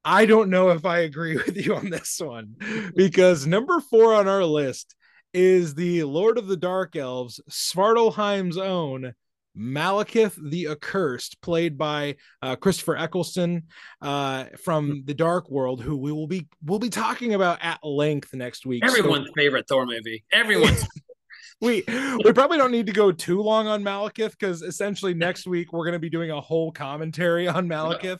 [0.04, 2.56] I don't know if I agree with you on this one
[2.94, 4.94] because number four on our list
[5.32, 9.14] is the Lord of the Dark Elves, Svartalfheim's own
[9.56, 13.62] Malekith the Accursed, played by uh, Christopher Eccleston
[14.02, 18.34] uh, from the Dark World, who we will be we'll be talking about at length
[18.34, 18.84] next week.
[18.84, 20.24] So Everyone's favorite Thor movie.
[20.32, 20.84] Everyone's
[21.60, 21.84] we
[22.24, 25.84] we probably don't need to go too long on Malekith because essentially next week we're
[25.84, 28.18] going to be doing a whole commentary on Malekith.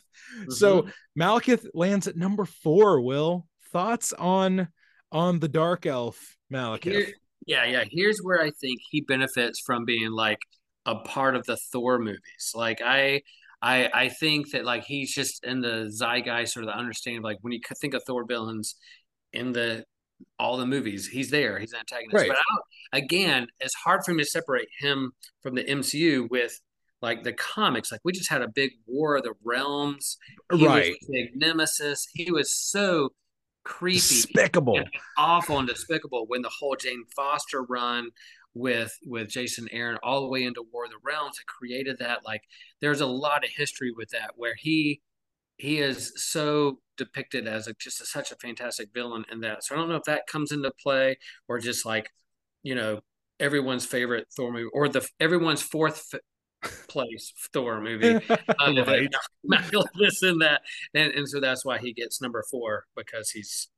[0.49, 0.91] So Mhm.
[1.19, 3.01] Malekith lands at number four.
[3.01, 4.67] Will thoughts on
[5.11, 6.83] on the Dark Elf Malekith?
[6.91, 7.13] Here-
[7.47, 7.83] yeah, yeah.
[7.89, 10.39] Here's where I think he benefits from being like
[10.87, 12.51] a part of the Thor movies.
[12.55, 13.21] Like I,
[13.61, 17.19] I, I think that like he's just in the zeitgeist or the understanding.
[17.19, 18.75] Of, like when you think of Thor villains
[19.31, 19.85] in the
[20.39, 21.59] all the movies, he's there.
[21.59, 22.15] He's an antagonist.
[22.15, 22.27] Right.
[22.27, 26.59] But I don't, again, it's hard for me to separate him from the MCU with
[27.01, 27.91] like the comics.
[27.91, 30.17] Like we just had a big War of the Realms.
[30.53, 32.07] He right, big nemesis.
[32.13, 33.09] He was so
[33.63, 34.79] creepy despicable.
[35.17, 38.09] awful and despicable when the whole Jane Foster run
[38.53, 42.19] with with Jason Aaron all the way into War of the Realms that created that
[42.25, 42.41] like
[42.81, 45.01] there's a lot of history with that where he
[45.57, 49.75] he is so depicted as a, just a, such a fantastic villain in that so
[49.75, 52.09] I don't know if that comes into play or just like
[52.63, 53.01] you know
[53.39, 59.13] everyone's favorite Thor movie or the everyone's fourth f- place Thor movie uh, right.
[59.99, 60.61] this and that,
[60.93, 63.69] and and so that's why he gets number four because he's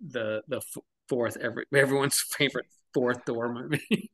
[0.00, 4.10] the the f- fourth every everyone's favorite fourth Thor movie.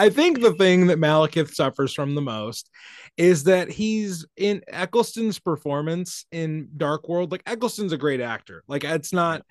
[0.00, 2.70] I think the thing that Malekith suffers from the most
[3.18, 7.30] is that he's in Eccleston's performance in Dark World.
[7.30, 8.64] Like Eccleston's a great actor.
[8.66, 9.42] Like it's not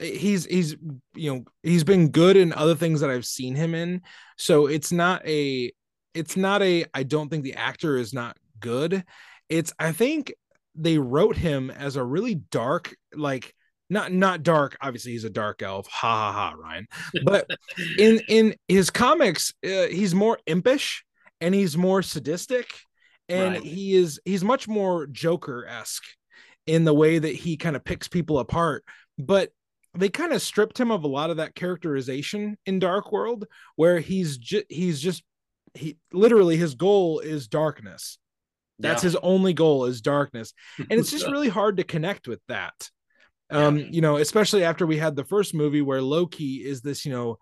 [0.00, 0.74] he's he's
[1.14, 4.00] you know he's been good in other things that I've seen him in.
[4.38, 5.70] So it's not a
[6.14, 9.04] it's not a I don't think the actor is not good.
[9.48, 10.34] It's I think
[10.74, 13.54] they wrote him as a really dark like
[13.92, 15.86] not not dark obviously he's a dark elf.
[15.88, 16.86] Ha ha ha ryan.
[17.24, 17.48] But
[17.98, 21.04] in in his comics uh, he's more impish
[21.40, 22.66] and he's more sadistic
[23.28, 23.62] and Right.
[23.62, 26.04] he is he's much more joker-esque
[26.66, 28.84] in the way that he kind of picks people apart.
[29.18, 29.50] But
[29.94, 34.00] they kind of stripped him of a lot of that characterization in dark world where
[34.00, 35.22] he's just he's just
[35.74, 38.18] he literally his goal is darkness.
[38.78, 39.08] That's Yeah.
[39.08, 40.54] his only goal is darkness.
[40.78, 42.90] And it's just really hard to connect with that
[43.52, 43.86] um Yeah.
[43.90, 47.38] you know especially after we had the first movie where loki is this you know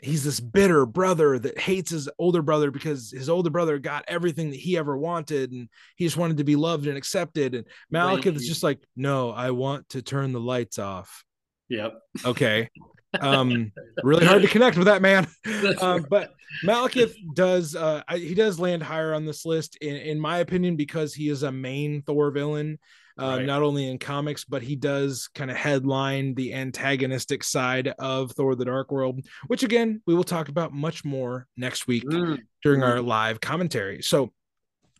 [0.00, 4.50] he's this bitter brother that hates his older brother because his older brother got everything
[4.50, 7.54] that he ever wanted and he just wanted to be loved and accepted.
[7.54, 11.24] And malekith is just like no i want to turn the lights off.
[11.68, 11.94] Yep.
[12.24, 12.68] okay.
[13.18, 15.26] Um really hard to connect with that man.
[15.80, 20.38] Um, but Malekith does uh he does land higher on this list in, in my
[20.38, 22.78] opinion because he is a main Thor villain
[23.20, 23.46] uh, Right.
[23.46, 28.54] not only in comics but he does kind of headline the antagonistic side of Thor
[28.54, 32.38] the Dark World which again we will talk about much more next week Mm.
[32.62, 32.88] during Mhm.
[32.88, 34.32] our live commentary so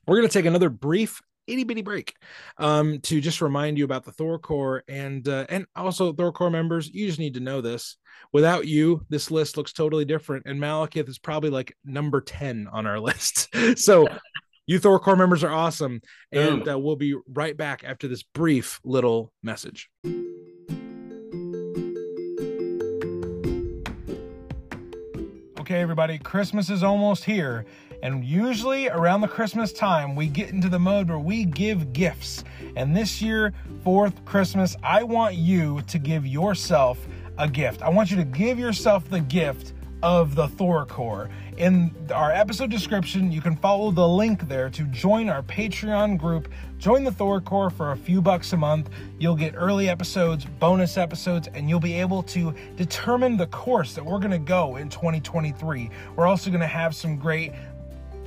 [0.07, 2.13] we're going to take another brief itty bitty break
[2.59, 6.51] um, to just remind you about the Thor Corps and uh, and also Thor Corps
[6.51, 6.89] members.
[6.93, 7.97] You just need to know this.
[8.33, 12.85] Without you, this list looks totally different, and Malekith is probably like number ten on
[12.85, 13.49] our list.
[13.79, 14.09] so.
[14.69, 16.01] You Thor Corps members are awesome,
[16.33, 19.89] and uh, we'll be right back after this brief little message.
[25.61, 27.65] Okay, everybody, Christmas is almost here.
[28.03, 32.43] And usually around the Christmas time, we get into the mode where we give gifts.
[32.75, 37.07] And this year, fourth Christmas, I want you to give yourself
[37.39, 37.83] a gift.
[37.83, 39.75] I want you to give yourself the gift
[40.07, 41.29] of the Thor Corps.
[41.57, 46.47] In our episode description, you can follow the link there to join our Patreon group.
[46.79, 48.89] Join the Thor Corps for a few bucks a month.
[49.19, 54.05] You'll get early episodes, bonus episodes, and you'll be able to determine the course that
[54.05, 55.91] we're going to go in 2023.
[56.15, 57.51] We're also going to have some great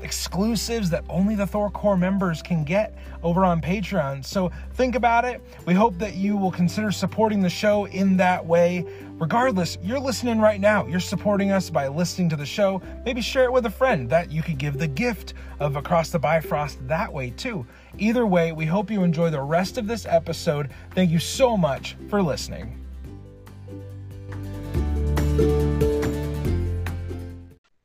[0.04, 4.26] exclusives that only the Thor Corps members can get over on Patreon.
[4.26, 5.42] So think about it.
[5.66, 8.86] We hope that you will consider supporting the show in that way.
[9.18, 10.88] Regardless, you're listening right now.
[10.88, 12.82] You're supporting us by listening to the show.
[13.06, 16.20] Maybe share it with a friend that you could give the gift of Across the
[16.20, 17.66] Bifrost that way too.
[17.98, 20.70] Either way, we hope you enjoy the rest of this episode.
[20.92, 22.76] Thank you so much for listening.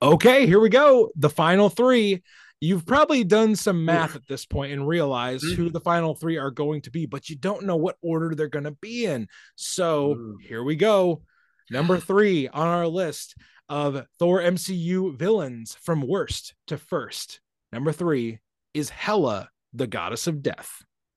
[0.05, 1.11] Okay, here we go.
[1.17, 2.23] The final three.
[2.61, 6.51] You've probably done some math at this point and realized who the final three are
[6.51, 9.29] going to be, but you don't know what order they're going to be in.
[9.57, 11.23] So here we go.
[11.71, 13.35] Number three on our list
[13.69, 17.41] of Thor MCU villains from worst to first.
[17.73, 18.41] Number three
[18.75, 20.71] is Hela, the goddess of death.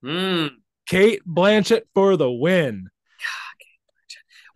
[0.04, 0.52] Mm.
[0.88, 2.90] Cate Blanchett for the win.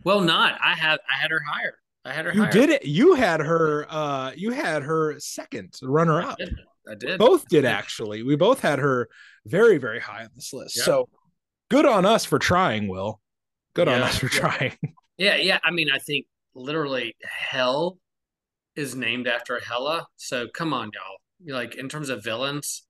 [0.03, 0.57] Well, not.
[0.63, 1.75] I had I had her higher.
[2.03, 2.33] I had her.
[2.33, 2.51] You higher.
[2.51, 2.85] did it.
[2.85, 3.85] You had her.
[3.89, 6.37] Uh, you had her second runner up.
[6.39, 6.55] I did.
[6.89, 7.19] I did.
[7.19, 8.23] Both did actually.
[8.23, 9.07] We both had her
[9.45, 10.77] very, very high on this list.
[10.77, 10.83] Yeah.
[10.83, 11.09] So
[11.69, 12.87] good on us for trying.
[12.87, 13.21] Will
[13.73, 14.77] good on us for trying.
[15.17, 15.59] Yeah, yeah.
[15.63, 17.99] I mean, I think literally hell
[18.75, 20.07] is named after Hela.
[20.17, 21.17] So come on, y'all.
[21.43, 22.87] You're like in terms of villains,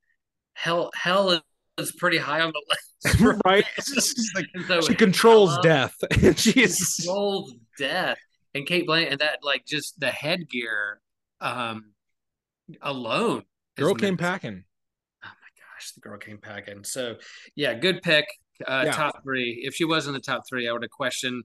[0.53, 1.41] hell hell
[1.77, 3.39] is, pretty high on the list.
[3.45, 3.65] right?
[4.35, 7.01] Like so she controls Hela death, and she is.
[7.03, 8.17] controls death.
[8.53, 10.99] And Cate Blanchett, and that like just the headgear
[11.39, 11.93] um
[12.81, 13.43] alone.
[13.77, 14.63] Girl came packing.
[15.23, 15.31] Oh my
[15.75, 16.83] gosh, the girl came packing.
[16.83, 17.15] So
[17.55, 18.25] yeah, good pick.
[18.67, 18.91] Uh, Yeah.
[18.91, 19.61] Top three.
[19.63, 21.43] If she was in the top three, I would have questioned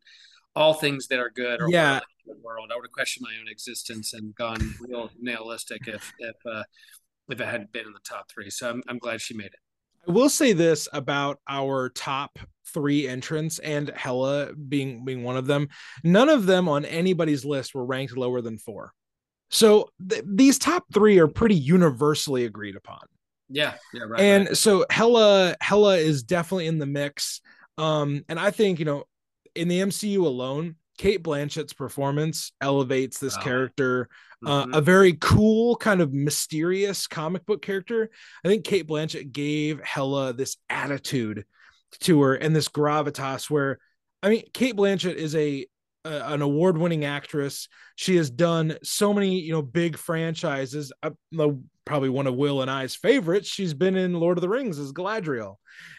[0.54, 2.00] all things that are good or Yeah.
[2.26, 2.70] in the world.
[2.72, 6.64] I would have questioned my own existence and gone real nihilistic if if uh,
[7.28, 8.50] if it hadn't been in the top three.
[8.50, 9.60] So I'm I'm glad she made it.
[10.08, 12.38] I will say this about our top
[12.72, 15.68] three entrants and Hela being being one of them.
[16.04, 18.92] None of them on anybody's list were ranked lower than four.
[19.50, 23.00] So th- these top three are pretty universally agreed upon.
[23.48, 24.20] Yeah, yeah, right.
[24.20, 24.56] and right.
[24.56, 27.40] so Hela Hela is definitely in the mix.
[27.78, 29.04] Um, and I think you know,
[29.54, 33.42] in the MCU alone, Cate Blanchett's performance elevates this Wow.
[33.42, 34.08] character.
[34.46, 34.76] Uh, Mhm.
[34.76, 38.10] a very cool, kind of mysterious comic book character.
[38.44, 41.44] I think Cate Blanchett gave Hela this attitude
[42.00, 43.50] to her and this gravitas.
[43.50, 43.78] Where,
[44.22, 45.66] I mean, Cate Blanchett is a
[46.04, 47.68] an award-winning actress.
[47.96, 50.92] She has done so many, you know, big franchises.
[51.02, 51.10] Uh,
[51.84, 53.48] probably one of Will and I's favorites.
[53.48, 55.56] She's been in Lord of the Rings as Galadriel,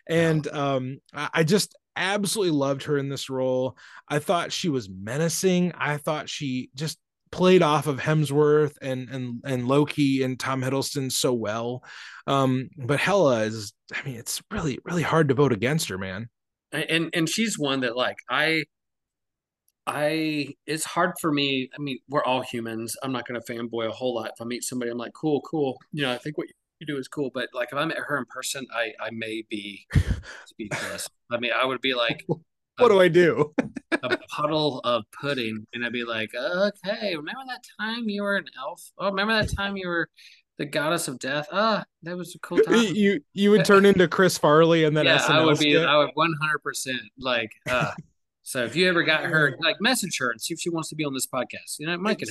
[0.07, 3.77] and um, I, I just absolutely loved her in this role.
[4.07, 5.73] I thought she was menacing.
[5.75, 6.99] I thought she just
[7.37, 11.83] played off of Hemsworth and and and Loki and Tom Hiddleston so well.
[12.25, 16.29] Um, but Hela is, I mean, it's really really hard to vote against her, man.
[16.73, 18.65] and and she's one that like I
[19.85, 21.69] I it's hard for me.
[21.77, 22.97] I mean, we're all humans.
[23.03, 24.31] I'm not gonna fanboy a whole lot.
[24.35, 25.77] If I meet somebody, I'm like, cool, cool.
[25.91, 26.47] You know, I think what
[26.79, 27.29] you do is cool.
[27.33, 29.85] But like if I met her in person, I I may be
[30.47, 31.07] speechless.
[31.31, 32.25] I mean, I would be like
[32.77, 33.53] What do I do?
[34.03, 38.45] a puddle of pudding, and I'd be like, okay, remember that time you were an
[38.57, 38.91] elf?
[38.97, 40.09] Oh, remember that time you were
[40.57, 41.47] the goddess of death?
[41.51, 42.95] Ah, that was a cool time.
[42.95, 45.71] you you would turn into Chris Farley and then yeah, SNL I would be.
[45.71, 45.85] skit.
[45.85, 47.51] I would one hundred percent like.
[47.69, 47.91] Uh,
[48.43, 50.95] so if you ever got her, like, message her and see if she wants to
[50.95, 51.79] be on this podcast.
[51.79, 52.29] You know, it might get.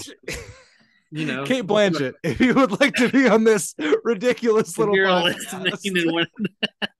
[1.12, 5.62] You know, Cate Blanchett, if you would like to be on this ridiculous little podcast,
[5.62, 6.28] listening and want-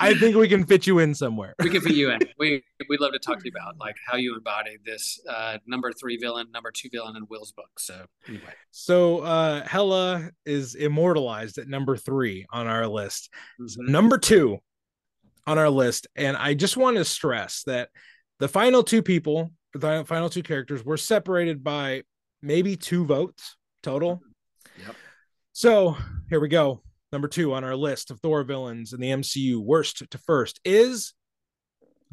[0.00, 1.54] I think we can fit you in somewhere.
[1.62, 2.18] we can fit you in.
[2.38, 5.92] We we'd love to talk to you about like how you embody this uh, number
[5.92, 7.70] three villain, number two villain in Will's book.
[7.78, 13.30] So anyway, So uh Hela is immortalized at number three on our list.
[13.60, 13.88] Mhm.
[13.88, 14.58] Number two
[15.46, 17.88] on our list, and I just want to stress that
[18.38, 22.02] the final two people, the final- final two characters, were separated by
[22.42, 24.20] maybe two votes total.
[24.84, 24.94] Yep.
[25.52, 25.96] So
[26.28, 26.82] here we go.
[27.16, 31.14] Number two on our list of Thor villains in the MCU, worst to first, is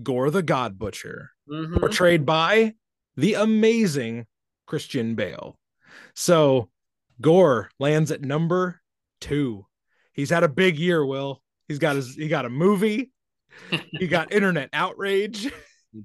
[0.01, 1.77] Gore the God Butcher, Mhm.
[1.77, 2.75] portrayed by
[3.17, 4.27] the amazing
[4.65, 5.59] Christian Bale.
[6.15, 6.69] So
[7.19, 8.79] Gore lands at number
[9.19, 9.65] two.
[10.13, 11.43] He's had a big year, Will.
[11.67, 13.11] He's got his he got a movie,
[13.99, 15.51] he got internet outrage,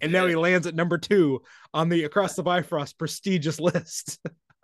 [0.03, 1.43] and now he lands at number two
[1.73, 4.19] on the Across the Bifrost prestigious list.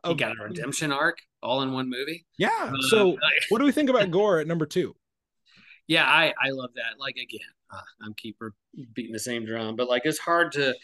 [0.05, 2.25] He of- got a redemption arc all in one movie.
[2.39, 2.49] Yeah.
[2.73, 3.17] Uh, So
[3.49, 4.95] what do we think about Gore at number two?
[5.87, 6.99] yeah, I I love that.
[6.99, 7.41] Like again,
[7.73, 8.55] uh, I'm keeper
[8.95, 10.75] beating the same drum, but like it's hard to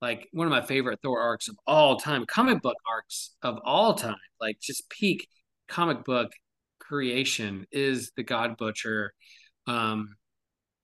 [0.00, 3.94] like one of my favorite Thor arcs of all time, comic book arcs of all
[3.94, 5.28] time, like just peak
[5.68, 6.30] comic book
[6.78, 9.12] creation is the God Butcher,
[9.66, 10.16] um,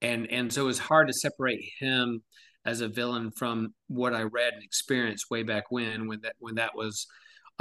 [0.02, 2.22] and and so it's hard to separate him
[2.64, 6.56] as a villain from what I read and experienced way back when when that when
[6.56, 7.06] that was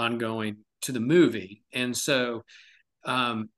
[0.01, 2.43] ongoing to the movie, and so
[3.05, 3.49] um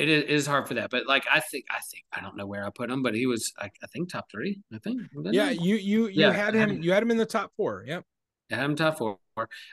[0.00, 0.90] it is, hard for that.
[0.90, 3.26] But like i think i think i don't know where i put him but he
[3.26, 5.00] was i, I think top three i think.
[5.38, 7.84] Yeah, you you you Yeah, had him had- you had him in the top four.
[7.86, 8.02] Yep.
[8.52, 9.18] I had him top four.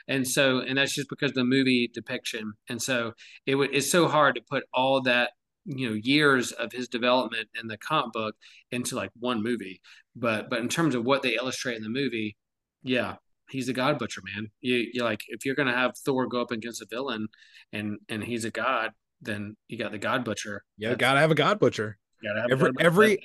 [0.08, 3.12] And so and that's just because of the movie depiction and so
[3.46, 5.30] it would it's so hard to put all that
[5.64, 8.34] you know years of his development in the comic book
[8.70, 9.80] into like one movie.
[10.16, 12.36] But but in terms of what they illustrate in the movie
[12.84, 13.16] yeah
[13.50, 16.50] he's a god butcher man you you like if you're gonna have thor go up
[16.50, 17.28] against a villain
[17.72, 18.90] and and he's a god
[19.20, 21.98] then you got the god butcher Yeah, That's- gotta have a God Butcher.
[22.22, 23.18] gotta have every- every-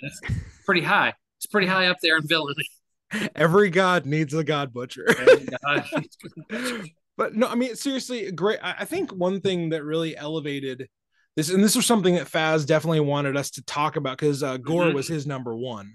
[0.65, 2.67] pretty high it's pretty high up there in villainy
[3.35, 5.05] Every God needs a God Butcher.
[7.17, 8.59] but no, I mean seriously, great.
[8.61, 10.87] I think one thing that really elevated
[11.37, 14.57] this, and this was something that Faz definitely wanted us to talk about because uh,
[14.57, 14.95] Gore Mhm.
[14.95, 15.93] was his number one,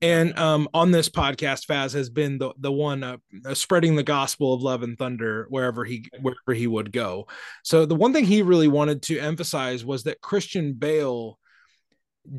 [0.00, 4.02] and um, on this podcast, Faz has been the the one uh, uh, spreading the
[4.02, 7.28] gospel of love and thunder wherever he wherever he would go.
[7.62, 11.38] So the one thing he really wanted to emphasize was that Christian Bale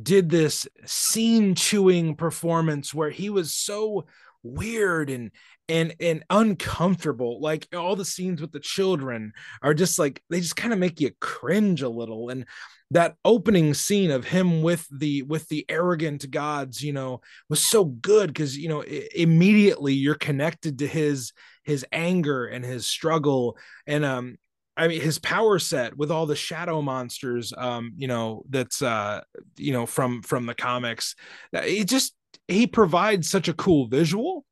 [0.03, 4.05] did this scene chewing performance where he was so
[4.43, 5.31] weird and
[5.67, 7.39] and and uncomfortable.
[7.41, 10.99] Like all the scenes with the children are just like they just kind of make
[10.99, 12.29] you cringe a little.
[12.29, 12.45] And
[12.91, 17.85] that opening scene of him with the with the arrogant gods you know was so
[17.85, 21.31] good because you know i- immediately you're connected to his
[21.63, 23.57] his anger and his struggle.
[23.85, 24.37] And um
[24.75, 29.21] I mean his power set with all the shadow monsters um you know that's uh
[29.57, 31.15] you know from from the comics
[31.53, 32.15] it just
[32.47, 34.45] he provides such a cool visual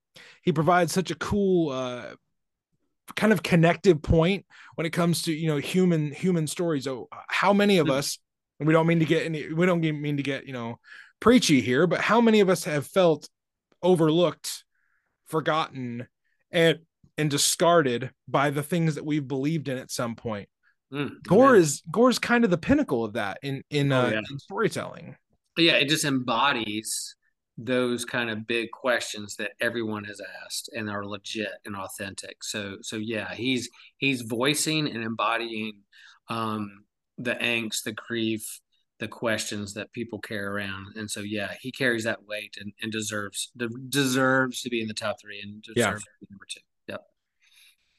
[0.43, 2.05] he provides such a cool uh
[3.15, 7.53] kind of connective point when it comes to you know human human stories so how
[7.53, 7.91] many of Mhm.
[7.93, 8.19] us
[8.59, 10.79] and we don't mean to get any we don't mean to get you know
[11.19, 13.29] preachy here but how many of us have felt
[13.81, 14.63] overlooked
[15.25, 16.07] forgotten
[16.51, 16.79] and
[17.17, 20.49] and discarded by the things that we've believed in at some point
[20.93, 21.61] Mm, gore amen.
[21.61, 24.21] is gore's kind of the pinnacle of that in in, Oh, uh, yeah.
[24.31, 25.17] in storytelling
[25.57, 27.15] yeah, it just embodies
[27.57, 32.43] those kind of big questions that everyone has asked and are legit and authentic.
[32.43, 35.81] So so yeah, he's he's voicing and embodying
[36.29, 36.83] um
[37.17, 38.59] the angst, the grief,
[38.99, 40.95] the questions that people carry around.
[40.97, 44.87] And so yeah, he carries that weight and, and deserves de- deserves to be in
[44.87, 45.91] the top three and deserves Yeah.
[45.93, 46.59] to be number two.
[46.89, 47.01] Yep.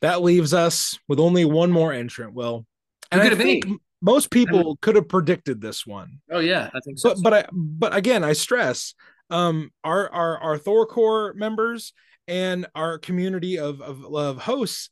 [0.02, 2.64] that leaves us with only one more entrant will
[3.10, 3.76] and i think be?
[4.00, 7.14] most people could have predicted this one Oh yeah, I think so.
[7.14, 8.94] but but I but again, I stress
[9.30, 11.92] um our our our Thor core members
[12.26, 14.90] and our community of, of of hosts,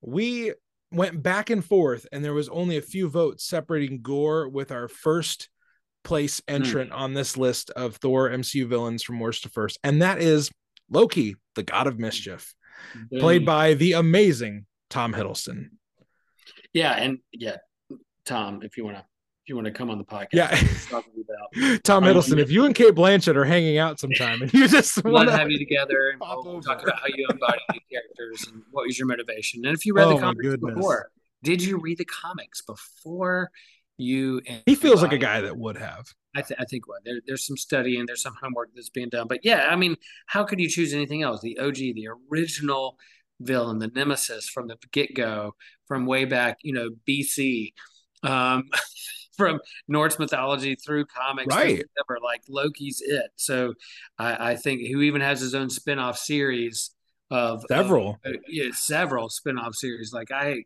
[0.00, 0.52] we
[0.92, 4.88] went back and forth, and there was only a few votes separating Gore with our
[4.88, 5.48] first
[6.04, 10.20] place entrant on this list of Thor MCU villains from worst to first, and that
[10.20, 10.50] is
[10.88, 12.54] Loki, the God of Mischief,
[13.18, 15.70] played by the amazing Tom Hiddleston.
[16.72, 17.56] Yeah, and yeah,
[18.24, 19.15] Tom, if you wanna if
[19.48, 20.48] you wanna come on the podcast, Yeah.
[20.90, 21.04] about
[21.84, 25.28] Tom Hiddleston, if you and Cate Blanchett are hanging out sometime and you just want
[25.28, 28.62] to have you together and pop we'll talk about how you embody the characters and
[28.72, 29.64] what was your motivation.
[29.66, 30.74] And if you read Oh, the comics goodness.
[30.74, 31.10] before,
[31.42, 33.50] did you read the comics before
[33.98, 34.40] you?
[34.66, 36.06] he feels like a guy that would have.
[36.34, 39.26] I, th- I think what there, there's some studying, there's some homework that's being done.
[39.28, 41.40] But yeah, I mean, how could you choose anything else?
[41.40, 42.98] The OG, the original
[43.40, 45.54] villain, the nemesis from the get go,
[45.86, 47.72] from way back, you know, BC,
[48.22, 48.64] um,
[49.36, 51.82] from Norse mythology through comics, Right.
[51.96, 53.30] whatever, like Loki's it.
[53.36, 53.74] So
[54.18, 56.90] I, I think who even has his own spin off series
[57.30, 58.18] of of- Several.
[58.24, 60.12] uh, yeah, several spin off series.
[60.12, 60.62] Like I,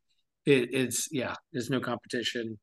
[0.46, 2.58] it, it's yeah, there's no competition.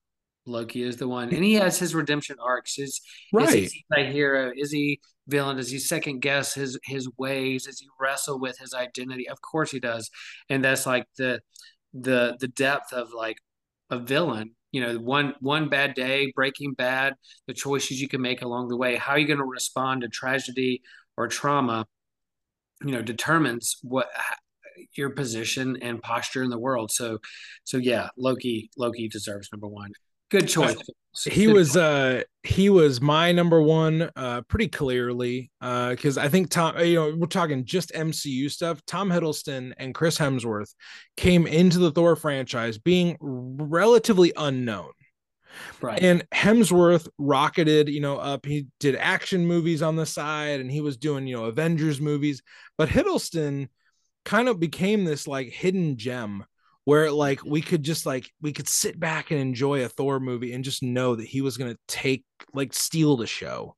[0.50, 2.76] Loki is the one, and he has his redemption arcs.
[2.76, 3.02] His is
[3.34, 3.70] Right.
[3.70, 4.50] he a hero?
[4.56, 5.58] Is he villain?
[5.58, 7.66] Does he second guess his his ways?
[7.66, 9.28] Does he wrestle with his identity?
[9.28, 10.10] Of course he does,
[10.50, 11.42] and that's like the
[11.94, 13.40] the the depth of like
[13.90, 17.14] a villain you know one one bad day breaking bad
[17.48, 20.10] the choices you can make along the way how are you going to respond to
[20.10, 20.82] tragedy
[21.16, 21.86] or trauma
[22.84, 24.08] you know determines what
[24.96, 26.92] your position and posture in the world.
[26.92, 27.20] So
[27.64, 29.92] so yeah loki loki deserves number one
[30.30, 31.78] good choice uh, he good was choice.
[31.78, 36.96] uh he was my number one uh pretty clearly uh because i think tom you
[36.96, 40.74] know we're talking just mcu stuff tom hiddleston and chris hemsworth
[41.16, 44.92] came into the thor franchise being relatively unknown
[45.82, 46.02] Right.
[46.02, 48.46] And Hemsworth rocketed, you know, up.
[48.46, 52.42] He did action movies on the side and he was doing, you know, Avengers movies.
[52.78, 53.70] But Hiddleston
[54.26, 56.46] kind of became this like hidden gem
[56.88, 60.54] where like we could just like we could sit back and enjoy a Thor movie
[60.54, 62.24] and just know that he was going to take
[62.54, 63.76] like steal the show.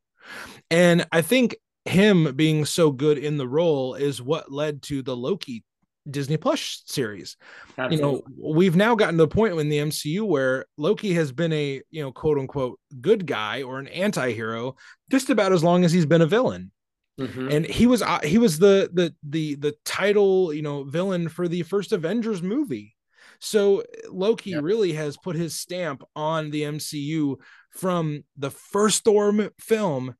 [0.70, 1.56] And I think
[1.86, 5.64] him being so good in the role is what led to the Loki
[6.08, 7.36] Disney Plus series.
[7.80, 7.96] Absolutely.
[7.96, 11.52] You know, we've now gotten to the point in the MCU where Loki has been
[11.52, 14.76] a, you know, quote unquote good guy or an anti-hero
[15.10, 16.72] just about as long as he's been a villain.
[17.20, 17.50] Mm-hmm.
[17.50, 21.48] And he was uh, he was the the the the title, you know, villain for
[21.48, 22.96] the first Avengers movie.
[23.40, 24.64] So Loki yep.
[24.64, 27.38] really has put his stamp on the MCU
[27.72, 30.16] from the first Thor film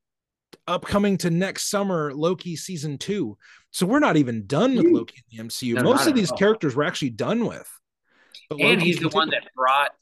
[0.66, 3.36] upcoming to next summer Loki season 2.
[3.70, 4.94] So we're not even done with hmm.
[4.94, 5.74] Loki in the MCU.
[5.74, 6.38] No, Most of these all.
[6.38, 7.68] characters we're actually done with.
[8.48, 9.92] But and Loki he's the one that brought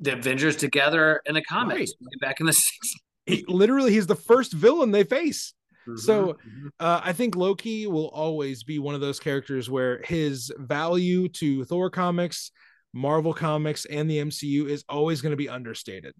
[0.00, 2.20] the Avengers together in the comics right.
[2.20, 2.90] back in the 60s.
[3.26, 5.54] He, literally, he's the first villain they face.
[5.88, 6.68] Mm-hmm, so mm-hmm.
[6.80, 11.64] uh, I think Loki will always be one of those characters where his value to
[11.64, 12.50] Thor comics,
[12.92, 16.14] Marvel comics, and the MCU is always going to be understated.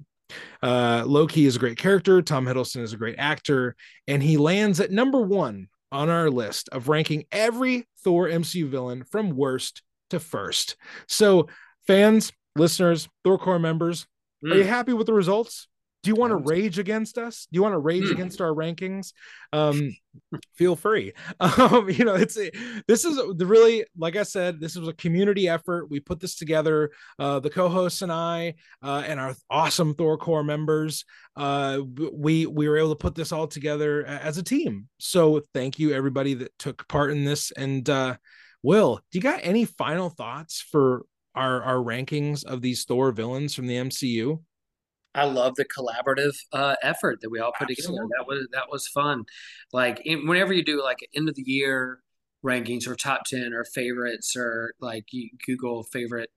[0.63, 2.23] Uh, Loki is a great character.
[2.23, 6.69] Tom Hiddleston is a great actor, and he lands at number one on our list
[6.73, 10.77] of ranking every Thor MCU villain from worst to first.
[11.09, 11.49] So,
[11.87, 14.07] fans, listeners, Thor core members,
[14.45, 14.53] mm.
[14.53, 15.69] are you happy with the results?
[16.05, 17.49] Do you want to rage against us?
[17.51, 18.11] Do you want to rage mm.
[18.11, 19.15] against our rankings?
[19.55, 19.97] Um,
[20.55, 21.13] feel free.
[21.41, 22.35] Um, you know, it's
[22.87, 25.91] this is the really, like I said, this was a community effort.
[25.91, 26.91] We put this together.
[27.19, 31.05] Uh, the co-hosts and I, uh, and our awesome Thor core members.
[31.37, 31.81] Uh,
[32.13, 34.89] we we were able to put this all together as a team.
[34.99, 37.51] So thank you everybody that took part in this.
[37.53, 38.17] And uh,
[38.63, 43.55] Will, do you got any final thoughts for our our rankings of these Thor villains
[43.55, 44.41] from the MCU?
[45.15, 47.99] I love the collaborative uh, effort that we all put Absolutely.
[47.99, 48.09] together.
[48.19, 49.25] That was that was fun.
[49.73, 52.01] Like in, whenever you do like end of the year
[52.45, 56.31] rankings or top ten or favorites or like you Google favorite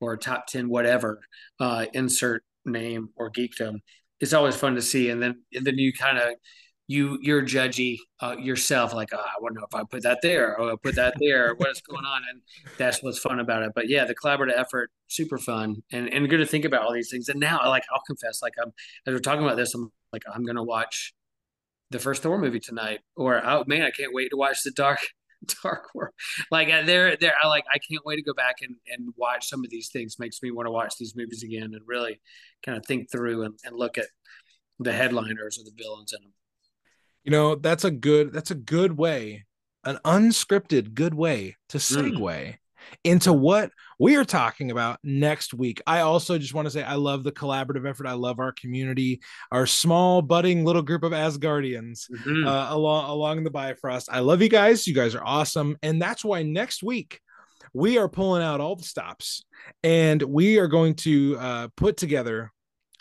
[0.00, 1.20] or top ten whatever,
[1.60, 3.80] uh, insert name or geekdom.
[4.20, 6.34] It's always fun to see, and then and then you kind of
[6.88, 10.72] you you're judgy uh, yourself like oh, i wonder if i put that there or
[10.72, 12.22] I put that there what's going on?
[12.30, 12.40] And
[12.78, 13.72] that's what's fun about it.
[13.74, 17.10] But yeah the collaborative effort super fun and and good to think about all these
[17.10, 17.28] things.
[17.28, 18.72] And now like i'll confess like i'm
[19.06, 21.12] as we're talking about this i'm like i'm gonna watch
[21.90, 25.00] the first thor movie tonight or oh man i can't wait to watch the dark
[25.62, 26.14] dark world.
[26.50, 29.48] Like uh, they're they're I like i can't wait to go back and and watch
[29.48, 30.18] some of these things.
[30.18, 32.20] Makes me want to watch these movies again and really
[32.64, 34.06] kind of think through and, and look at
[34.80, 36.32] the headliners or the villains in them
[37.28, 39.44] you know that's a good that's a good way
[39.84, 42.56] an unscripted good way to segue mm.
[43.04, 45.82] into what we are talking about next week.
[45.86, 48.06] I also just want to say i love the collaborative effort.
[48.06, 49.20] I love our community
[49.52, 52.48] our small budding little group of asgardians mm-hmm.
[52.48, 54.08] uh, along along the bifrost.
[54.10, 54.86] I love you guys.
[54.86, 55.76] You guys are awesome.
[55.82, 57.20] And that's why next week
[57.74, 59.44] we are pulling out all the stops
[59.82, 62.52] and we are going to uh, put together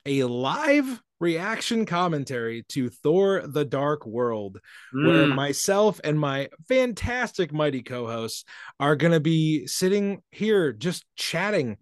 [0.05, 4.59] a live reaction commentary to Thor the Dark World,
[4.93, 5.07] mm.
[5.07, 8.45] where myself and my fantastic mighty co hosts
[8.79, 11.77] are going to be sitting here just chatting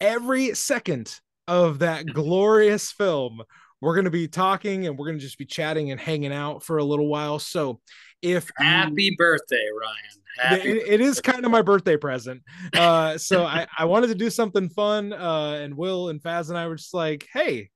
[0.00, 3.42] every second of that glorious film.
[3.80, 6.62] We're going to be talking and we're going to just be chatting and hanging out
[6.62, 7.38] for a little while.
[7.38, 7.80] So,
[8.22, 10.20] if happy you, birthday, Ryan.
[10.38, 12.42] Happy it, it is kind of my birthday present.
[12.74, 15.12] Uh, so I, I wanted to do something fun.
[15.12, 17.70] Uh, and Will and Faz and I were just like, hey,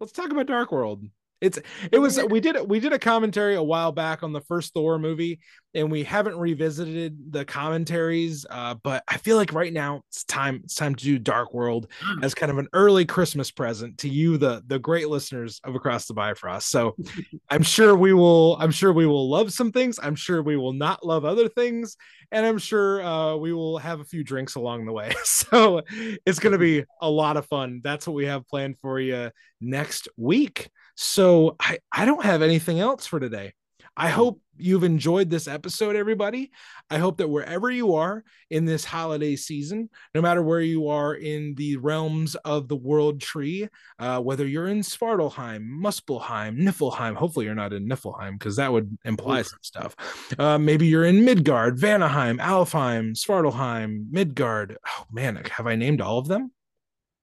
[0.00, 1.04] let's talk about Dark World.
[1.40, 1.58] It's
[1.92, 4.98] it was we did we did a commentary a while back on the first Thor
[4.98, 5.38] movie,
[5.72, 8.44] and we haven't revisited the commentaries.
[8.48, 11.86] Uh, but I feel like right now it's time it's time to do Dark World
[12.00, 12.24] hmm.
[12.24, 16.06] as kind of an early Christmas present to you, the the great listeners of Across
[16.06, 16.70] the Bifrost.
[16.70, 16.96] So
[17.48, 20.00] I'm sure we will I'm sure we will love some things.
[20.02, 21.96] I'm sure we will not love other things,
[22.32, 25.14] and I'm sure uh, we will have a few drinks along the way.
[25.24, 25.82] so
[26.26, 27.80] it's going to be a lot of fun.
[27.84, 29.30] That's what we have planned for you
[29.60, 30.68] next week.
[31.00, 33.52] So I, I don't have anything else for today.
[33.96, 36.50] I hope you've enjoyed this episode, everybody.
[36.90, 41.14] I hope that wherever you are in this holiday season, no matter where you are
[41.14, 43.68] in the realms of the world tree,
[44.00, 48.98] uh, whether you're in Svartalfheim, Muspelheim, Niflheim, hopefully you're not in Niflheim because that would
[49.04, 49.44] imply Ooh.
[49.44, 49.94] some stuff.
[50.36, 54.76] Uh, maybe you're in Midgard, Vanaheim, Alfheim, Svartalfheim, Midgard.
[54.84, 56.50] Oh man, have I named all of them?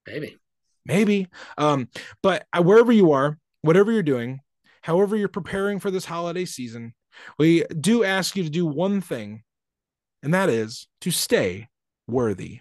[0.07, 0.37] Maybe.
[0.85, 1.27] Maybe.
[1.57, 1.89] Um,
[2.23, 4.39] but uh, wherever you are, whatever you're doing,
[4.81, 6.93] however you're preparing for this holiday season,
[7.39, 9.43] we do ask you to do one thing,
[10.21, 11.67] and that is to stay
[12.07, 12.59] worthy.